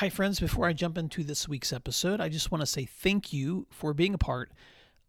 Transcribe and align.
Hi, 0.00 0.08
friends. 0.08 0.40
Before 0.40 0.64
I 0.64 0.72
jump 0.72 0.96
into 0.96 1.22
this 1.22 1.46
week's 1.46 1.74
episode, 1.74 2.22
I 2.22 2.30
just 2.30 2.50
want 2.50 2.62
to 2.62 2.66
say 2.66 2.86
thank 2.86 3.34
you 3.34 3.66
for 3.68 3.92
being 3.92 4.14
a 4.14 4.16
part 4.16 4.50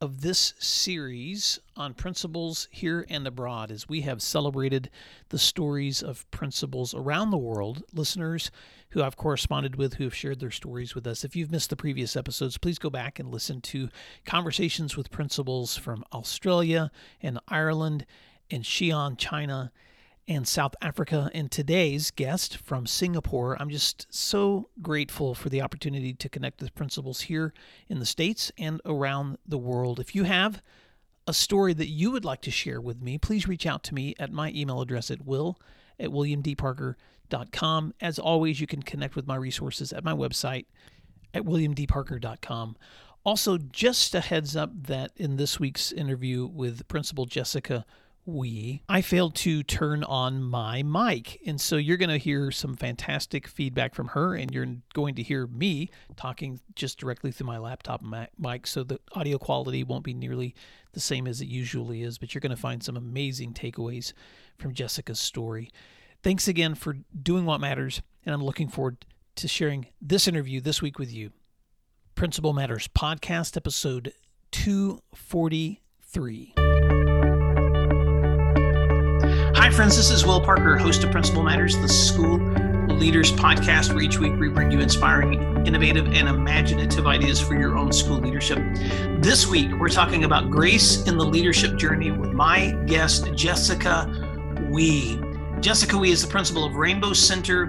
of 0.02 0.20
this 0.20 0.54
series 0.60 1.62
on 1.78 1.94
principals 1.94 2.68
here 2.72 3.06
and 3.10 3.26
abroad 3.26 3.72
as 3.72 3.88
we 3.88 4.02
have 4.02 4.22
celebrated 4.22 4.90
the 5.30 5.40
stories 5.40 6.04
of 6.04 6.30
principals 6.30 6.94
around 6.94 7.32
the 7.32 7.38
world, 7.38 7.84
listeners 7.94 8.52
who 8.90 9.02
I've 9.02 9.16
corresponded 9.16 9.78
with 9.78 9.94
who 9.94 10.04
have 10.04 10.14
shared 10.14 10.42
their 10.42 10.52
stories 10.52 10.94
with 10.94 11.08
us. 11.08 11.24
If 11.24 11.38
you've 11.38 11.54
missed 11.54 11.70
the 11.70 11.78
previous 11.78 12.18
episodes, 12.18 12.58
please 12.58 12.78
go 12.78 12.90
back 12.90 13.18
and 13.18 13.32
listen 13.32 13.62
to 13.62 13.88
conversations 14.26 14.98
with 14.98 15.10
principals 15.10 15.78
from 15.78 16.04
Australia 16.12 16.92
and 17.22 17.40
Ireland 17.48 18.06
and 18.50 18.66
Xi'an, 18.66 19.18
China 19.18 19.72
and 20.36 20.48
South 20.48 20.76
Africa. 20.82 21.30
And 21.34 21.52
today's 21.52 22.10
guest 22.10 22.56
from 22.56 22.86
Singapore, 22.86 23.58
I'm 23.60 23.70
just 23.70 24.08
so 24.10 24.70
grateful 24.82 25.36
for 25.36 25.50
the 25.50 25.62
opportunity 25.62 26.14
to 26.14 26.30
connect 26.30 26.62
with 26.62 26.74
principals 26.74 27.22
here 27.22 27.54
in 27.90 28.00
the 28.00 28.06
States 28.06 28.50
and 28.58 28.80
around 28.86 29.40
the 29.46 29.58
world. 29.58 30.00
If 30.00 30.16
you 30.16 30.24
have 30.24 30.62
a 31.28 31.34
story 31.34 31.74
that 31.74 31.90
you 31.90 32.12
would 32.12 32.24
like 32.24 32.42
to 32.44 32.52
share 32.52 32.80
with 32.80 33.02
me, 33.02 33.18
please 33.18 33.46
reach 33.46 33.66
out 33.66 33.84
to 33.84 33.94
me 33.94 34.16
at 34.20 34.32
my 34.32 34.52
email 34.56 34.80
address 34.80 35.12
at 35.12 35.26
will 35.26 35.60
at 36.00 36.10
williamdparker.com. 36.10 37.94
As 38.00 38.18
always, 38.18 38.62
you 38.62 38.68
can 38.68 38.84
connect 38.84 39.18
with 39.18 39.28
my 39.28 39.36
resources 39.36 39.92
at 39.92 40.06
my 40.06 40.14
website 40.14 40.66
at 41.34 41.44
williamdparker.com. 41.44 42.78
Also, 43.26 43.58
just 43.58 44.16
a 44.16 44.22
heads 44.22 44.56
up 44.56 44.72
that 44.88 45.12
in 45.18 45.36
this 45.36 45.60
week's 45.60 45.92
interview 45.92 46.46
with 46.46 46.88
Principal 46.88 47.26
Jessica 47.26 47.86
Wee, 48.26 48.84
I 48.88 49.02
failed 49.02 49.36
to 49.36 49.64
turn 49.64 50.04
on 50.04 50.44
my 50.44 50.84
mic. 50.84 51.42
And 51.46 51.60
so 51.60 51.78
you're 51.78 51.98
going 51.98 52.10
to 52.10 52.18
hear 52.18 52.52
some 52.52 52.76
fantastic 52.76 53.48
feedback 53.48 53.96
from 53.96 54.10
her, 54.10 54.36
and 54.36 54.54
you're 54.54 54.68
going 54.94 55.16
to 55.16 55.24
hear 55.24 55.48
me 55.48 55.90
talking 56.16 56.60
just 56.76 57.00
directly 57.00 57.32
through 57.32 57.48
my 57.48 57.58
laptop 57.58 58.04
mic. 58.38 58.68
So 58.68 58.84
the 58.84 59.00
audio 59.14 59.38
quality 59.38 59.84
won't 59.84 60.04
be 60.04 60.14
nearly 60.14 60.56
the 60.94 61.00
same 61.00 61.26
as 61.26 61.42
it 61.42 61.48
usually 61.48 62.04
is, 62.04 62.18
but 62.18 62.34
you're 62.34 62.42
going 62.42 62.52
to 62.52 62.58
find 62.58 62.84
some 62.84 62.98
amazing 62.98 63.54
takeaways 63.54 64.14
from 64.58 64.74
Jessica's 64.74 65.20
story. 65.20 65.72
Thanks 66.22 66.48
again 66.48 66.76
for 66.76 66.98
doing 67.22 67.46
what 67.46 67.60
matters, 67.60 68.02
and 68.26 68.36
I'm 68.36 68.44
looking 68.44 68.68
forward 68.68 69.06
to 69.38 69.48
sharing 69.48 69.88
this 70.00 70.28
interview 70.28 70.62
this 70.62 70.82
week 70.82 71.00
with 71.00 71.12
you. 71.12 71.32
Principal 72.14 72.54
Matters 72.54 72.88
Podcast, 72.88 73.58
episode 73.58 74.14
243. 74.52 76.61
Hi, 79.62 79.70
friends. 79.70 79.96
This 79.96 80.10
is 80.10 80.26
Will 80.26 80.42
Parker, 80.42 80.76
host 80.76 81.04
of 81.04 81.12
Principal 81.12 81.44
Matters, 81.44 81.78
the 81.78 81.88
School 81.88 82.40
Leaders 82.88 83.32
Podcast, 83.32 83.94
where 83.94 84.02
each 84.02 84.18
week 84.18 84.34
we 84.40 84.50
bring 84.50 84.72
you 84.72 84.80
inspiring, 84.80 85.36
innovative, 85.68 86.08
and 86.08 86.28
imaginative 86.28 87.06
ideas 87.06 87.40
for 87.40 87.54
your 87.54 87.78
own 87.78 87.94
school 87.94 88.18
leadership. 88.18 88.58
This 89.20 89.46
week, 89.46 89.70
we're 89.80 89.88
talking 89.88 90.24
about 90.24 90.50
grace 90.50 91.04
in 91.04 91.16
the 91.16 91.24
leadership 91.24 91.78
journey 91.78 92.10
with 92.10 92.32
my 92.32 92.72
guest, 92.88 93.32
Jessica 93.36 94.10
Wee. 94.72 95.22
Jessica 95.60 95.96
Wee 95.96 96.10
is 96.10 96.24
the 96.24 96.28
principal 96.28 96.66
of 96.66 96.76
Rainbow 96.76 97.14
Centre 97.14 97.68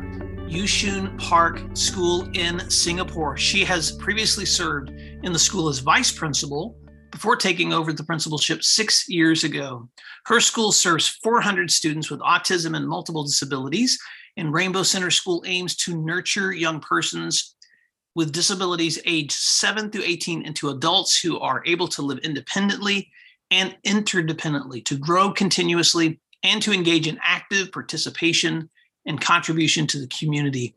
Yishun 0.49 1.19
Park 1.19 1.61
School 1.75 2.27
in 2.33 2.71
Singapore. 2.71 3.37
She 3.37 3.67
has 3.67 3.93
previously 3.93 4.47
served 4.47 4.89
in 5.23 5.31
the 5.31 5.39
school 5.39 5.69
as 5.69 5.81
vice 5.81 6.11
principal 6.11 6.75
before 7.13 7.37
taking 7.37 7.73
over 7.73 7.93
the 7.93 8.03
principalship 8.03 8.65
six 8.65 9.09
years 9.09 9.45
ago. 9.45 9.89
Her 10.27 10.41
school 10.41 10.73
serves 10.73 11.07
400 11.07 11.71
students 11.71 12.11
with 12.11 12.21
autism 12.21 12.75
and 12.77 12.89
multiple 12.89 13.23
disabilities, 13.23 13.99
and 14.37 14.53
Rainbow 14.53 14.83
Centre 14.83 15.11
School 15.11 15.45
aims 15.47 15.77
to 15.77 16.03
nurture 16.03 16.53
young 16.53 16.81
persons 16.81 17.55
with 18.15 18.33
disabilities 18.33 18.99
aged 19.05 19.33
7 19.33 19.91
through 19.91 20.03
18 20.05 20.43
into 20.43 20.71
adults 20.71 21.21
who 21.21 21.39
are 21.39 21.63
able 21.67 21.89
to 21.89 22.03
live 22.03 22.19
independently 22.19 23.11
and 23.51 23.77
interdependently, 23.87 24.84
to 24.87 24.97
grow 24.97 25.31
continuously, 25.31 26.19
and 26.43 26.62
to 26.62 26.72
engage 26.72 27.06
in 27.06 27.19
active 27.22 27.71
participation 27.71 28.69
and 29.06 29.21
contribution 29.21 29.87
to 29.87 30.01
the 30.01 30.09
community. 30.09 30.75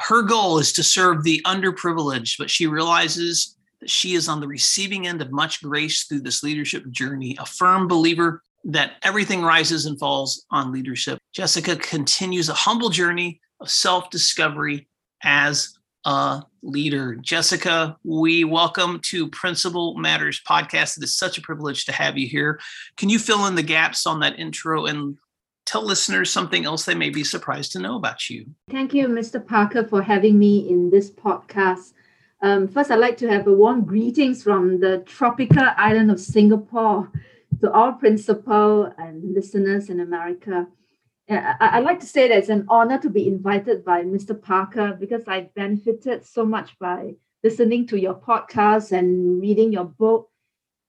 Her 0.00 0.22
goal 0.22 0.58
is 0.58 0.72
to 0.74 0.82
serve 0.82 1.24
the 1.24 1.40
underprivileged, 1.44 2.36
but 2.38 2.50
she 2.50 2.66
realizes 2.66 3.56
that 3.80 3.90
she 3.90 4.14
is 4.14 4.28
on 4.28 4.40
the 4.40 4.48
receiving 4.48 5.06
end 5.06 5.22
of 5.22 5.30
much 5.30 5.62
grace 5.62 6.04
through 6.04 6.20
this 6.20 6.42
leadership 6.42 6.88
journey, 6.90 7.36
a 7.38 7.46
firm 7.46 7.88
believer 7.88 8.42
that 8.64 8.92
everything 9.02 9.42
rises 9.42 9.86
and 9.86 9.98
falls 9.98 10.44
on 10.50 10.72
leadership. 10.72 11.18
Jessica 11.32 11.76
continues 11.76 12.48
a 12.48 12.54
humble 12.54 12.90
journey 12.90 13.40
of 13.60 13.70
self 13.70 14.10
discovery 14.10 14.88
as 15.22 15.74
a 16.04 16.42
leader. 16.62 17.16
Jessica, 17.16 17.96
Wee 18.04 18.44
welcome 18.44 19.00
to 19.04 19.28
Principal 19.28 19.94
Matters 19.96 20.40
podcast. 20.48 20.96
It 20.96 21.04
is 21.04 21.16
such 21.16 21.38
a 21.38 21.42
privilege 21.42 21.84
to 21.86 21.92
have 21.92 22.18
you 22.18 22.26
here. 22.26 22.60
Can 22.96 23.08
you 23.08 23.18
fill 23.18 23.46
in 23.46 23.54
the 23.54 23.62
gaps 23.62 24.06
on 24.06 24.20
that 24.20 24.38
intro 24.38 24.86
and 24.86 25.16
tell 25.66 25.84
listeners 25.84 26.30
something 26.30 26.64
else 26.64 26.84
they 26.84 26.94
may 26.94 27.10
be 27.10 27.22
surprised 27.22 27.72
to 27.72 27.78
know 27.78 27.96
about 27.96 28.30
you? 28.30 28.46
Thank 28.70 28.94
you, 28.94 29.06
Mr. 29.06 29.44
Parker, 29.44 29.84
for 29.84 30.02
having 30.02 30.38
me 30.38 30.68
in 30.68 30.90
this 30.90 31.10
podcast. 31.10 31.92
Um, 32.40 32.68
first, 32.68 32.90
I'd 32.90 33.00
like 33.00 33.16
to 33.18 33.28
have 33.28 33.46
a 33.48 33.52
warm 33.52 33.84
greetings 33.84 34.42
from 34.44 34.78
the 34.78 34.98
tropical 35.06 35.64
island 35.76 36.10
of 36.10 36.20
Singapore 36.20 37.10
to 37.60 37.72
all 37.72 37.92
principal 37.94 38.92
and 38.96 39.34
listeners 39.34 39.90
in 39.90 40.00
America. 40.00 40.68
I'd 41.28 41.84
like 41.84 42.00
to 42.00 42.06
say 42.06 42.28
that 42.28 42.38
it's 42.38 42.48
an 42.48 42.64
honor 42.68 42.98
to 42.98 43.10
be 43.10 43.26
invited 43.26 43.84
by 43.84 44.02
Mr. 44.02 44.40
Parker 44.40 44.96
because 44.98 45.24
I 45.26 45.50
benefited 45.54 46.24
so 46.24 46.46
much 46.46 46.78
by 46.78 47.14
listening 47.42 47.86
to 47.88 48.00
your 48.00 48.14
podcast 48.14 48.92
and 48.92 49.40
reading 49.40 49.72
your 49.72 49.84
book. 49.84 50.30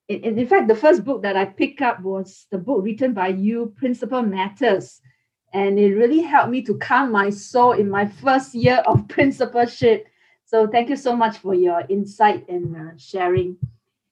In, 0.08 0.38
in 0.38 0.48
fact, 0.48 0.68
the 0.68 0.76
first 0.76 1.04
book 1.04 1.24
that 1.24 1.36
I 1.36 1.46
picked 1.46 1.82
up 1.82 2.00
was 2.02 2.46
the 2.52 2.58
book 2.58 2.84
written 2.84 3.14
by 3.14 3.30
you, 3.30 3.74
Principal 3.76 4.22
Matters. 4.22 5.02
And 5.52 5.80
it 5.80 5.96
really 5.96 6.22
helped 6.22 6.52
me 6.52 6.62
to 6.62 6.78
calm 6.78 7.12
my 7.12 7.32
soul 7.32 7.72
in 7.72 7.90
my 7.90 8.06
first 8.06 8.54
year 8.54 8.84
of 8.86 9.08
principalship 9.10 10.08
so 10.50 10.66
thank 10.66 10.90
you 10.90 10.96
so 10.96 11.16
much 11.16 11.38
for 11.38 11.54
your 11.54 11.84
insight 11.90 12.50
and 12.50 12.76
uh, 12.76 12.98
sharing. 12.98 13.58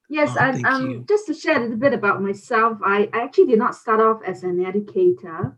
Yes, 0.08 0.36
oh, 0.40 0.44
and 0.44 0.66
um, 0.68 1.06
just 1.08 1.26
to 1.26 1.34
share 1.34 1.58
a 1.58 1.62
little 1.62 1.78
bit 1.78 1.94
about 1.94 2.22
myself, 2.22 2.78
I, 2.86 3.10
I 3.12 3.24
actually 3.24 3.48
did 3.48 3.60
not 3.60 3.74
start 3.74 4.00
off 4.00 4.22
as 4.24 4.44
an 4.44 4.64
educator, 4.64 5.58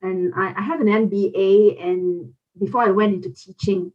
and 0.00 0.32
I, 0.36 0.54
I 0.56 0.62
have 0.62 0.80
an 0.80 0.86
MBA, 0.86 1.84
and 1.84 2.32
before 2.60 2.82
I 2.82 2.92
went 2.92 3.12
into 3.14 3.30
teaching, 3.34 3.90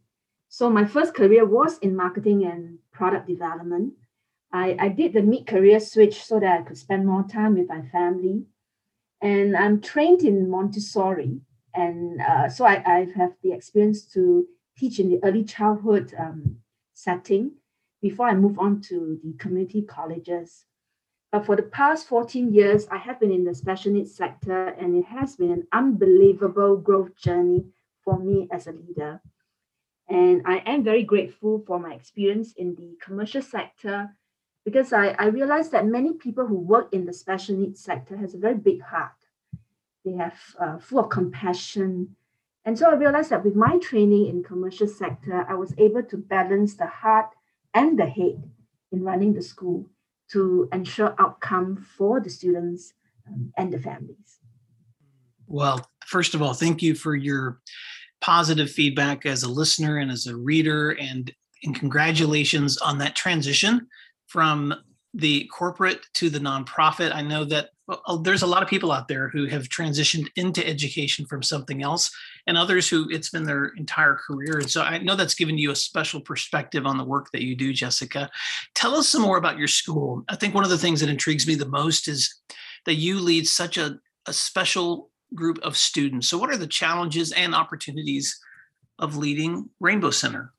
so 0.50 0.68
my 0.68 0.84
first 0.84 1.14
career 1.14 1.46
was 1.46 1.78
in 1.78 1.96
marketing 1.96 2.44
and 2.44 2.78
product 2.92 3.26
development. 3.26 3.94
I, 4.52 4.76
I 4.78 4.88
did 4.88 5.14
the 5.14 5.22
mid 5.22 5.46
career 5.46 5.80
switch 5.80 6.22
so 6.22 6.38
that 6.38 6.60
I 6.60 6.62
could 6.64 6.76
spend 6.76 7.06
more 7.06 7.22
time 7.22 7.56
with 7.56 7.68
my 7.68 7.80
family. 7.92 8.42
And 9.22 9.56
I'm 9.56 9.80
trained 9.80 10.20
in 10.20 10.50
Montessori. 10.50 11.40
And 11.72 12.20
uh, 12.20 12.50
so 12.50 12.66
I, 12.66 12.82
I 12.84 13.06
have 13.16 13.32
the 13.42 13.52
experience 13.52 14.02
to 14.12 14.46
teach 14.78 14.98
in 14.98 15.10
the 15.10 15.20
early 15.22 15.44
childhood 15.44 16.14
um, 16.18 16.56
setting 16.94 17.52
before 18.02 18.28
I 18.28 18.34
move 18.34 18.58
on 18.58 18.80
to 18.82 19.18
the 19.22 19.32
community 19.34 19.82
colleges. 19.82 20.64
But 21.32 21.46
for 21.46 21.54
the 21.54 21.62
past 21.62 22.08
14 22.08 22.52
years, 22.52 22.88
I 22.90 22.96
have 22.96 23.20
been 23.20 23.30
in 23.30 23.44
the 23.44 23.54
special 23.54 23.92
needs 23.92 24.14
sector, 24.14 24.68
and 24.68 24.96
it 24.96 25.06
has 25.06 25.36
been 25.36 25.52
an 25.52 25.66
unbelievable 25.72 26.76
growth 26.76 27.14
journey 27.16 27.66
for 28.04 28.18
me 28.18 28.48
as 28.50 28.66
a 28.66 28.72
leader. 28.72 29.20
And 30.08 30.42
I 30.44 30.56
am 30.66 30.82
very 30.82 31.04
grateful 31.04 31.62
for 31.66 31.78
my 31.78 31.94
experience 31.94 32.54
in 32.54 32.74
the 32.74 32.96
commercial 33.00 33.42
sector 33.42 34.16
because 34.64 34.92
I, 34.92 35.14
I 35.18 35.26
realized 35.26 35.70
that 35.72 35.86
many 35.86 36.14
people 36.14 36.46
who 36.46 36.58
work 36.58 36.88
in 36.92 37.06
the 37.06 37.12
special 37.12 37.56
needs 37.56 37.80
sector 37.80 38.16
has 38.16 38.34
a 38.34 38.38
very 38.38 38.56
big 38.56 38.82
heart. 38.82 39.12
They 40.04 40.12
have 40.12 40.34
uh, 40.58 40.78
full 40.78 40.98
of 40.98 41.10
compassion, 41.10 42.16
and 42.70 42.78
so 42.78 42.88
I 42.88 42.94
realized 42.94 43.30
that 43.30 43.44
with 43.44 43.56
my 43.56 43.78
training 43.78 44.28
in 44.28 44.44
commercial 44.44 44.86
sector, 44.86 45.44
I 45.48 45.54
was 45.54 45.74
able 45.76 46.04
to 46.04 46.16
balance 46.16 46.74
the 46.74 46.86
heart 46.86 47.30
and 47.74 47.98
the 47.98 48.06
head 48.06 48.48
in 48.92 49.02
running 49.02 49.32
the 49.32 49.42
school 49.42 49.86
to 50.30 50.68
ensure 50.72 51.16
outcome 51.18 51.84
for 51.96 52.20
the 52.20 52.30
students 52.30 52.92
um, 53.26 53.52
and 53.56 53.72
the 53.72 53.80
families. 53.80 54.38
Well, 55.48 55.84
first 56.06 56.36
of 56.36 56.42
all, 56.42 56.54
thank 56.54 56.80
you 56.80 56.94
for 56.94 57.16
your 57.16 57.58
positive 58.20 58.70
feedback 58.70 59.26
as 59.26 59.42
a 59.42 59.48
listener 59.48 59.96
and 59.96 60.08
as 60.08 60.28
a 60.28 60.36
reader, 60.36 60.90
and, 60.90 61.34
and 61.64 61.74
congratulations 61.74 62.78
on 62.78 62.98
that 62.98 63.16
transition 63.16 63.88
from 64.28 64.72
the 65.12 65.50
corporate 65.52 66.06
to 66.14 66.30
the 66.30 66.38
nonprofit. 66.38 67.12
I 67.12 67.22
know 67.22 67.44
that 67.46 67.70
well, 67.90 68.02
oh, 68.06 68.16
there's 68.18 68.42
a 68.42 68.46
lot 68.46 68.62
of 68.62 68.68
people 68.68 68.92
out 68.92 69.08
there 69.08 69.28
who 69.30 69.46
have 69.46 69.68
transitioned 69.68 70.28
into 70.36 70.64
education 70.64 71.26
from 71.26 71.42
something 71.42 71.82
else 71.82 72.08
and 72.46 72.56
others 72.56 72.88
who 72.88 73.10
it's 73.10 73.30
been 73.30 73.42
their 73.42 73.72
entire 73.76 74.14
career. 74.14 74.58
And 74.58 74.70
so 74.70 74.82
I 74.82 74.98
know 74.98 75.16
that's 75.16 75.34
given 75.34 75.58
you 75.58 75.72
a 75.72 75.76
special 75.76 76.20
perspective 76.20 76.86
on 76.86 76.98
the 76.98 77.04
work 77.04 77.32
that 77.32 77.42
you 77.42 77.56
do, 77.56 77.72
Jessica. 77.72 78.30
Tell 78.76 78.94
us 78.94 79.08
some 79.08 79.22
more 79.22 79.38
about 79.38 79.58
your 79.58 79.66
school. 79.66 80.24
I 80.28 80.36
think 80.36 80.54
one 80.54 80.62
of 80.62 80.70
the 80.70 80.78
things 80.78 81.00
that 81.00 81.08
intrigues 81.08 81.48
me 81.48 81.56
the 81.56 81.66
most 81.66 82.06
is 82.06 82.32
that 82.86 82.94
you 82.94 83.18
lead 83.18 83.48
such 83.48 83.76
a, 83.76 83.98
a 84.26 84.32
special 84.32 85.10
group 85.34 85.58
of 85.58 85.76
students. 85.76 86.28
So, 86.28 86.38
what 86.38 86.50
are 86.50 86.56
the 86.56 86.68
challenges 86.68 87.32
and 87.32 87.56
opportunities 87.56 88.38
of 89.00 89.16
leading 89.16 89.68
Rainbow 89.80 90.12
Centre? 90.12 90.52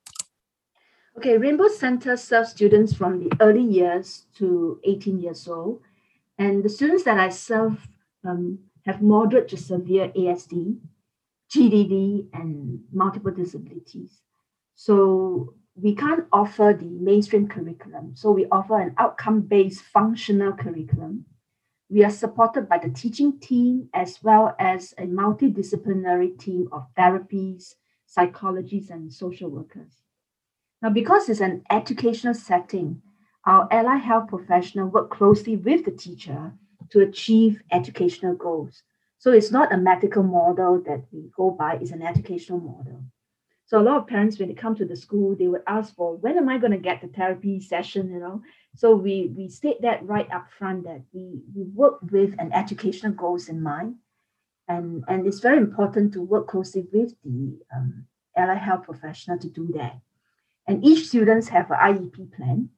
Okay, 1.18 1.38
Rainbow 1.38 1.70
Centre 1.70 2.18
serves 2.18 2.50
students 2.50 2.94
from 2.94 3.20
the 3.20 3.32
early 3.40 3.64
years 3.64 4.26
to 4.36 4.82
18 4.84 5.22
years 5.22 5.48
old. 5.48 5.82
And 6.42 6.64
the 6.64 6.70
students 6.70 7.04
that 7.04 7.20
I 7.20 7.30
serve 7.30 7.88
um, 8.28 8.58
have 8.88 9.00
moderate 9.00 9.48
to 9.50 9.58
severe 9.58 10.12
ASD, 10.18 10.80
GDD, 11.54 12.30
and 12.34 12.80
multiple 12.92 13.30
disabilities. 13.32 14.22
So 14.74 15.54
we 15.76 15.94
can't 15.94 16.26
offer 16.34 16.76
the 16.76 16.90
mainstream 16.90 17.48
curriculum. 17.48 18.14
So 18.16 18.32
we 18.32 18.48
offer 18.52 18.80
an 18.80 18.96
outcome 18.98 19.42
based 19.42 19.84
functional 19.84 20.54
curriculum. 20.54 21.26
We 21.92 22.04
are 22.04 22.10
supported 22.10 22.68
by 22.68 22.80
the 22.80 22.90
teaching 22.90 23.40
team 23.40 23.90
as 23.94 24.24
well 24.24 24.56
as 24.58 24.96
a 24.98 25.04
multidisciplinary 25.04 26.40
team 26.40 26.70
of 26.72 26.88
therapies, 26.98 27.76
psychologists, 28.08 28.90
and 28.90 29.14
social 29.14 29.50
workers. 29.52 29.94
Now, 30.82 30.90
because 30.90 31.30
it's 31.30 31.40
an 31.40 31.62
educational 31.70 32.34
setting, 32.34 33.04
our 33.46 33.68
allied 33.72 34.02
health 34.02 34.30
professional 34.30 34.88
work 34.88 35.10
closely 35.10 35.56
with 35.56 35.86
the 35.86 35.92
teacher 35.92 36.54
to 36.92 37.00
achieve 37.00 37.62
educational 37.72 38.36
goals. 38.36 38.84
So 39.18 39.32
it's 39.32 39.52
not 39.52 39.74
a 39.74 39.78
medical 39.78 40.24
model 40.24 40.82
that 40.86 41.04
we 41.12 41.30
go 41.36 41.52
by, 41.52 41.76
it's 41.76 41.92
an 41.92 42.02
educational 42.02 42.60
model. 42.60 43.04
So 43.72 43.80
a 43.80 43.82
lot 43.82 43.98
of 43.98 44.08
parents, 44.08 44.38
when 44.38 44.50
they 44.50 44.54
come 44.54 44.76
to 44.76 44.86
the 44.86 44.98
school, 44.98 45.34
they 45.34 45.48
would 45.48 45.62
ask 45.66 45.96
for 45.96 46.18
when 46.18 46.38
am 46.38 46.50
I 46.50 46.58
going 46.58 46.74
to 46.74 46.78
get 46.78 47.00
the 47.00 47.08
therapy 47.08 47.62
session, 47.62 48.12
you 48.12 48.20
know? 48.20 48.42
So 48.76 48.96
we 48.96 49.32
we 49.38 49.48
state 49.48 49.82
that 49.84 50.06
right 50.06 50.30
up 50.30 50.48
front 50.58 50.84
that 50.84 51.04
we, 51.14 51.40
we 51.56 51.64
work 51.64 52.00
with 52.12 52.36
an 52.38 52.52
educational 52.52 53.14
goals 53.14 53.48
in 53.48 53.62
mind. 53.62 53.96
And, 54.68 55.06
and 55.08 55.26
it's 55.26 55.40
very 55.40 55.58
important 55.58 56.14
to 56.14 56.22
work 56.22 56.48
closely 56.48 56.86
with 56.92 57.14
the 57.24 57.60
um, 57.74 58.08
allied 58.36 58.58
health 58.58 58.84
professional 58.84 59.38
to 59.40 59.50
do 59.50 59.70
that. 59.76 60.00
And 60.68 60.84
each 60.84 61.08
students 61.08 61.48
have 61.48 61.72
an 61.72 61.78
IEP 61.78 62.34
plan, 62.34 62.70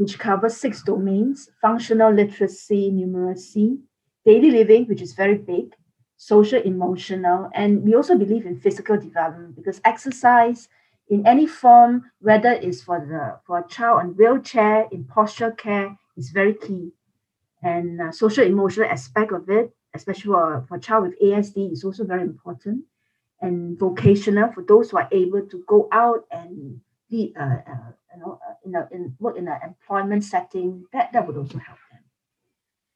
which 0.00 0.18
covers 0.18 0.56
six 0.56 0.82
domains, 0.82 1.50
functional 1.60 2.10
literacy, 2.10 2.90
numeracy, 2.90 3.78
daily 4.24 4.50
living, 4.50 4.86
which 4.86 5.02
is 5.02 5.12
very 5.12 5.36
big, 5.36 5.74
social, 6.16 6.62
emotional, 6.62 7.50
and 7.54 7.82
we 7.82 7.94
also 7.94 8.16
believe 8.16 8.46
in 8.46 8.58
physical 8.58 8.96
development 8.98 9.54
because 9.54 9.78
exercise 9.84 10.68
in 11.10 11.26
any 11.26 11.46
form, 11.46 12.10
whether 12.20 12.52
it's 12.52 12.82
for 12.82 12.98
the 13.00 13.40
for 13.46 13.58
a 13.58 13.68
child 13.68 14.00
on 14.00 14.16
wheelchair, 14.16 14.88
in 14.90 15.04
posture 15.04 15.50
care, 15.50 15.94
is 16.16 16.30
very 16.30 16.54
key. 16.54 16.92
And 17.62 18.00
uh, 18.00 18.10
social 18.10 18.44
emotional 18.44 18.88
aspect 18.88 19.32
of 19.32 19.50
it, 19.50 19.70
especially 19.94 20.32
for, 20.32 20.64
for 20.66 20.76
a 20.76 20.80
child 20.80 21.02
with 21.04 21.20
ASD, 21.20 21.72
is 21.72 21.84
also 21.84 22.04
very 22.04 22.22
important. 22.22 22.84
And 23.42 23.78
vocational 23.78 24.50
for 24.52 24.62
those 24.62 24.90
who 24.90 24.96
are 24.96 25.08
able 25.12 25.42
to 25.46 25.62
go 25.66 25.88
out 25.92 26.24
and 26.30 26.80
uh, 27.38 27.89
you 28.70 28.78
know, 28.78 28.88
in 28.92 29.16
work 29.18 29.36
in 29.36 29.48
an 29.48 29.58
employment 29.64 30.22
setting, 30.22 30.84
that, 30.92 31.12
that 31.12 31.26
would 31.26 31.36
also 31.36 31.58
help. 31.58 31.78
Them. 31.90 32.00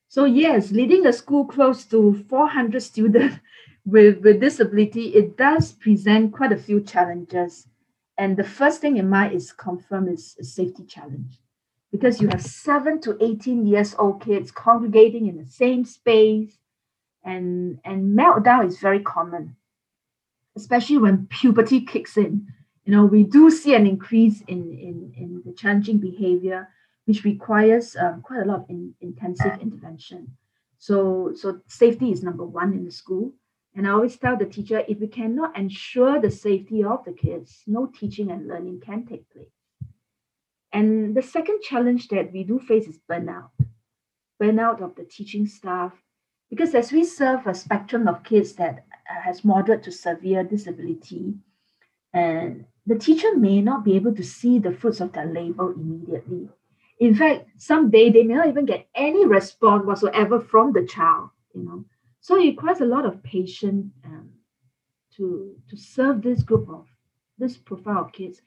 So 0.08 0.24
yes, 0.24 0.70
leading 0.70 1.06
a 1.06 1.12
school 1.12 1.44
close 1.44 1.84
to 1.86 2.24
400 2.28 2.80
students 2.80 3.36
with, 3.84 4.22
with 4.22 4.40
disability, 4.40 5.08
it 5.14 5.36
does 5.36 5.72
present 5.72 6.32
quite 6.32 6.52
a 6.52 6.56
few 6.56 6.80
challenges. 6.80 7.66
And 8.16 8.36
the 8.36 8.44
first 8.44 8.80
thing 8.80 8.96
in 8.96 9.08
mind 9.08 9.34
is 9.34 9.52
confirm 9.52 10.08
is 10.08 10.36
a 10.38 10.44
safety 10.44 10.84
challenge 10.84 11.40
because 11.90 12.20
you 12.20 12.28
have 12.28 12.42
seven 12.42 13.00
to 13.00 13.16
18 13.20 13.66
years 13.66 13.96
old 13.98 14.22
kids 14.22 14.52
congregating 14.52 15.26
in 15.26 15.36
the 15.36 15.50
same 15.50 15.84
space 15.84 16.56
and, 17.24 17.80
and 17.84 18.16
meltdown 18.16 18.68
is 18.68 18.78
very 18.78 19.00
common, 19.00 19.56
especially 20.56 20.98
when 20.98 21.26
puberty 21.26 21.80
kicks 21.80 22.16
in. 22.16 22.46
You 22.84 22.92
know, 22.92 23.04
we 23.04 23.24
do 23.24 23.50
see 23.50 23.74
an 23.74 23.86
increase 23.86 24.42
in, 24.42 24.72
in, 24.72 25.12
in 25.16 25.42
the 25.44 25.52
challenging 25.52 25.98
behavior 25.98 26.68
which 27.06 27.24
requires 27.24 27.96
um, 27.96 28.22
quite 28.22 28.40
a 28.40 28.44
lot 28.46 28.60
of 28.60 28.70
in, 28.70 28.94
intensive 29.00 29.60
intervention. 29.60 30.26
So, 30.78 31.32
so 31.34 31.60
safety 31.66 32.10
is 32.10 32.22
number 32.22 32.44
one 32.44 32.72
in 32.72 32.84
the 32.84 32.90
school. 32.90 33.32
And 33.74 33.86
I 33.86 33.90
always 33.90 34.16
tell 34.16 34.36
the 34.36 34.46
teacher 34.46 34.84
if 34.88 35.00
we 35.00 35.08
cannot 35.08 35.56
ensure 35.58 36.20
the 36.20 36.30
safety 36.30 36.84
of 36.84 37.04
the 37.04 37.12
kids, 37.12 37.62
no 37.66 37.86
teaching 37.86 38.30
and 38.30 38.46
learning 38.46 38.80
can 38.84 39.04
take 39.04 39.28
place. 39.30 39.48
And 40.72 41.14
the 41.14 41.22
second 41.22 41.60
challenge 41.62 42.08
that 42.08 42.32
we 42.32 42.44
do 42.44 42.58
face 42.58 42.86
is 42.86 42.98
burnout 43.10 43.50
burnout 44.42 44.82
of 44.82 44.94
the 44.96 45.04
teaching 45.04 45.46
staff. 45.46 45.92
Because 46.50 46.74
as 46.74 46.92
we 46.92 47.04
serve 47.04 47.46
a 47.46 47.54
spectrum 47.54 48.06
of 48.06 48.22
kids 48.22 48.52
that 48.54 48.84
has 49.04 49.44
moderate 49.44 49.82
to 49.84 49.92
severe 49.92 50.44
disability, 50.44 51.34
and 52.12 52.64
the 52.86 52.98
teacher 52.98 53.36
may 53.36 53.60
not 53.60 53.84
be 53.84 53.96
able 53.96 54.14
to 54.14 54.22
see 54.22 54.58
the 54.58 54.72
fruits 54.72 55.00
of 55.00 55.12
their 55.12 55.26
labor 55.26 55.72
immediately. 55.72 56.48
In 57.00 57.14
fact, 57.14 57.48
someday 57.56 58.10
they 58.10 58.22
may 58.22 58.34
not 58.34 58.48
even 58.48 58.66
get 58.66 58.86
any 58.94 59.26
response 59.26 59.84
whatsoever 59.84 60.40
from 60.40 60.72
the 60.72 60.86
child, 60.86 61.30
you 61.54 61.62
know. 61.62 61.84
So 62.20 62.36
it 62.36 62.46
requires 62.46 62.80
a 62.80 62.86
lot 62.86 63.04
of 63.04 63.22
patience 63.22 63.92
um, 64.04 64.30
to, 65.16 65.54
to 65.68 65.76
serve 65.76 66.22
this 66.22 66.42
group 66.42 66.68
of 66.68 66.86
this 67.38 67.56
profile 67.56 68.04
of 68.04 68.12
kids. 68.12 68.40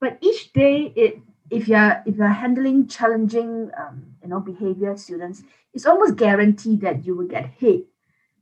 But 0.00 0.18
each 0.20 0.52
day, 0.52 0.92
it 0.96 1.20
if 1.50 1.68
you're 1.68 2.02
if 2.06 2.16
you're 2.16 2.28
handling 2.28 2.88
challenging 2.88 3.70
um, 3.78 4.06
you 4.22 4.28
know 4.28 4.40
behavior 4.40 4.96
students, 4.96 5.42
it's 5.74 5.86
almost 5.86 6.16
guaranteed 6.16 6.80
that 6.80 7.04
you 7.04 7.14
will 7.14 7.26
get 7.26 7.46
hit, 7.58 7.86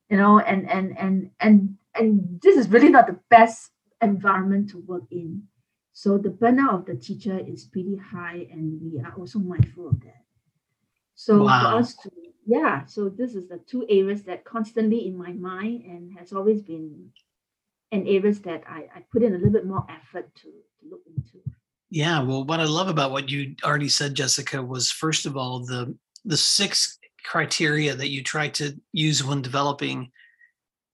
you 0.08 0.16
know, 0.16 0.38
and 0.38 0.68
and 0.70 0.96
and 0.98 1.30
and 1.40 1.76
and 1.94 2.40
this 2.42 2.56
is 2.56 2.68
really 2.68 2.88
not 2.88 3.06
the 3.06 3.18
best 3.30 3.70
environment 4.02 4.70
to 4.70 4.78
work 4.78 5.04
in. 5.10 5.42
So 5.92 6.18
the 6.18 6.30
burnout 6.30 6.74
of 6.74 6.86
the 6.86 6.96
teacher 6.96 7.38
is 7.38 7.64
pretty 7.64 7.96
high, 7.96 8.46
and 8.50 8.80
we 8.82 9.00
are 9.00 9.14
also 9.16 9.38
mindful 9.38 9.88
of 9.88 10.00
that. 10.00 10.24
So 11.14 11.44
wow. 11.44 11.60
for 11.60 11.78
us 11.78 11.94
to, 11.96 12.10
yeah, 12.44 12.84
so 12.84 13.08
this 13.08 13.34
is 13.34 13.48
the 13.48 13.60
two 13.66 13.86
areas 13.88 14.24
that 14.24 14.44
constantly 14.44 15.06
in 15.06 15.16
my 15.16 15.32
mind 15.32 15.84
and 15.84 16.18
has 16.18 16.32
always 16.32 16.62
been 16.62 17.10
an 17.92 18.06
areas 18.08 18.40
that 18.40 18.64
I, 18.68 18.88
I 18.94 19.04
put 19.12 19.22
in 19.22 19.34
a 19.34 19.36
little 19.36 19.52
bit 19.52 19.66
more 19.66 19.86
effort 19.88 20.34
to, 20.36 20.42
to 20.42 20.90
look 20.90 21.02
into. 21.06 21.38
Yeah, 21.90 22.20
well, 22.22 22.44
what 22.44 22.58
I 22.58 22.64
love 22.64 22.88
about 22.88 23.12
what 23.12 23.30
you 23.30 23.54
already 23.62 23.88
said, 23.88 24.14
Jessica, 24.14 24.60
was 24.60 24.90
first 24.90 25.26
of 25.26 25.36
all 25.36 25.60
the 25.60 25.96
the 26.24 26.36
six 26.36 26.98
criteria 27.24 27.94
that 27.94 28.08
you 28.08 28.22
try 28.22 28.48
to 28.48 28.74
use 28.92 29.22
when 29.22 29.42
developing 29.42 30.10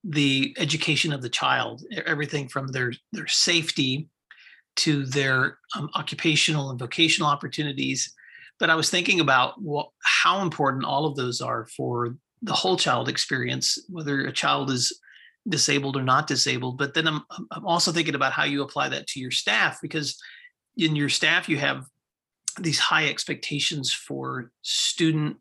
the 0.05 0.55
education 0.59 1.13
of 1.13 1.23
the 1.23 1.29
child. 1.29 1.83
Everything 2.07 2.49
from 2.49 2.69
their 2.69 2.93
their 3.13 3.27
safety 3.27 4.09
to 4.77 5.05
their 5.07 5.59
um, 5.77 5.91
occupational 5.95 6.71
and 6.71 6.79
vocational 6.79 7.31
opportunities. 7.31 8.15
But 8.59 8.71
I 8.71 8.75
was 8.75 8.91
thinking 8.91 9.21
about 9.21 9.61
what, 9.61 9.89
how 10.03 10.43
important 10.43 10.85
all 10.85 11.07
of 11.07 11.17
those 11.17 11.41
are 11.41 11.67
for 11.67 12.17
the 12.43 12.53
whole 12.53 12.77
child 12.77 13.09
experience, 13.09 13.79
whether 13.89 14.27
a 14.27 14.33
child 14.33 14.71
is 14.71 14.99
disabled 15.49 15.97
or 15.97 16.03
not 16.03 16.27
disabled. 16.27 16.79
But 16.79 16.95
then 16.95 17.07
I'm, 17.07 17.23
I'm 17.51 17.67
also 17.67 17.91
thinking 17.93 18.15
about 18.15 18.33
how 18.33 18.45
you 18.45 18.63
apply 18.63 18.91
that 18.91 19.07
to 19.09 19.21
your 19.21 19.31
staff, 19.31 19.79
because 19.83 20.19
in 20.77 20.95
your 20.95 21.09
staff, 21.09 21.49
you 21.49 21.59
have 21.59 21.87
these 22.59 22.79
high 22.79 23.09
expectations 23.09 23.93
for 23.93 24.51
student 24.63 25.37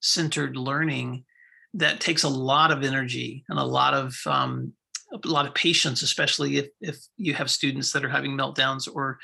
centered 0.00 0.56
learning 0.56 1.24
that 1.74 2.00
takes 2.00 2.22
a 2.22 2.28
lot 2.28 2.70
of 2.70 2.82
energy 2.82 3.44
and 3.48 3.58
a 3.58 3.64
lot 3.64 3.94
of 3.94 4.16
um, 4.26 4.72
a 5.12 5.28
lot 5.28 5.46
of 5.46 5.54
patience, 5.54 6.02
especially 6.02 6.56
if 6.58 6.66
if 6.80 6.96
you 7.16 7.34
have 7.34 7.50
students 7.50 7.92
that 7.92 8.04
are 8.04 8.08
having 8.08 8.32
meltdowns 8.32 8.88
or 8.92 9.18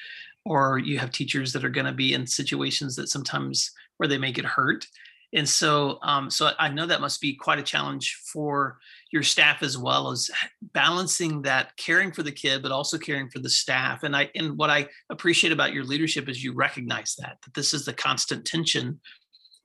or 0.44 0.78
you 0.78 0.98
have 0.98 1.10
teachers 1.10 1.52
that 1.52 1.64
are 1.64 1.68
going 1.68 1.86
to 1.86 1.92
be 1.92 2.14
in 2.14 2.26
situations 2.26 2.96
that 2.96 3.08
sometimes 3.08 3.70
where 3.98 4.08
they 4.08 4.18
may 4.18 4.32
get 4.32 4.44
hurt. 4.44 4.86
And 5.34 5.46
so, 5.46 5.98
um, 6.02 6.30
so 6.30 6.52
I 6.58 6.70
know 6.70 6.86
that 6.86 7.02
must 7.02 7.20
be 7.20 7.34
quite 7.34 7.58
a 7.58 7.62
challenge 7.62 8.18
for 8.32 8.78
your 9.12 9.22
staff 9.22 9.62
as 9.62 9.76
well 9.76 10.10
as 10.10 10.30
balancing 10.72 11.42
that 11.42 11.76
caring 11.76 12.12
for 12.12 12.22
the 12.22 12.32
kid, 12.32 12.62
but 12.62 12.72
also 12.72 12.96
caring 12.96 13.28
for 13.28 13.38
the 13.40 13.50
staff. 13.50 14.04
And 14.04 14.16
I, 14.16 14.30
and 14.34 14.56
what 14.56 14.70
I 14.70 14.88
appreciate 15.10 15.52
about 15.52 15.74
your 15.74 15.84
leadership 15.84 16.30
is 16.30 16.42
you 16.42 16.54
recognize 16.54 17.14
that 17.16 17.36
that 17.44 17.52
this 17.54 17.74
is 17.74 17.84
the 17.84 17.92
constant 17.92 18.46
tension 18.46 19.00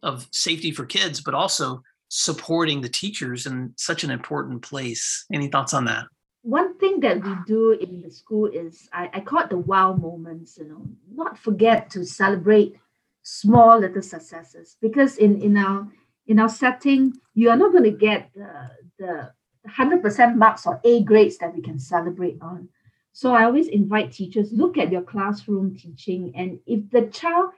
of 0.01 0.27
safety 0.31 0.71
for 0.71 0.85
kids, 0.85 1.21
but 1.21 1.33
also 1.33 1.81
supporting 2.15 2.79
the 2.79 2.89
teachers 2.89 3.47
in 3.47 3.73
such 3.75 4.03
an 4.03 4.11
important 4.11 4.61
place. 4.61 5.25
Any 5.33 5.47
thoughts 5.47 5.73
on 5.73 5.85
that? 5.85 6.05
One 6.43 6.77
thing 6.77 6.99
that 6.99 7.23
we 7.23 7.33
do 7.47 7.71
in 7.71 8.03
the 8.03 8.11
school 8.11 8.45
is 8.45 8.87
I, 8.93 9.09
I 9.13 9.19
call 9.21 9.39
it 9.39 9.49
the 9.49 9.57
wow 9.57 9.93
moments, 9.93 10.59
you 10.59 10.67
know, 10.67 10.85
not 11.11 11.39
forget 11.39 11.89
to 11.91 12.05
celebrate 12.05 12.75
small 13.23 13.79
little 13.79 14.03
successes 14.03 14.77
because 14.79 15.17
in, 15.17 15.41
in 15.41 15.57
our 15.57 15.87
in 16.27 16.39
our 16.39 16.49
setting, 16.49 17.13
you 17.33 17.49
are 17.49 17.57
not 17.57 17.71
going 17.71 17.83
to 17.83 17.91
get 17.91 18.29
the, 18.35 18.69
the 18.99 19.31
100% 19.67 20.35
marks 20.35 20.67
or 20.67 20.79
A 20.83 21.03
grades 21.03 21.37
that 21.39 21.53
we 21.55 21.61
can 21.61 21.79
celebrate 21.79 22.37
on. 22.41 22.69
So 23.11 23.33
I 23.33 23.43
always 23.45 23.67
invite 23.67 24.11
teachers, 24.11 24.53
look 24.53 24.77
at 24.77 24.91
your 24.91 25.01
classroom 25.01 25.75
teaching, 25.75 26.31
and 26.35 26.59
if 26.65 26.89
the 26.91 27.07
child 27.07 27.51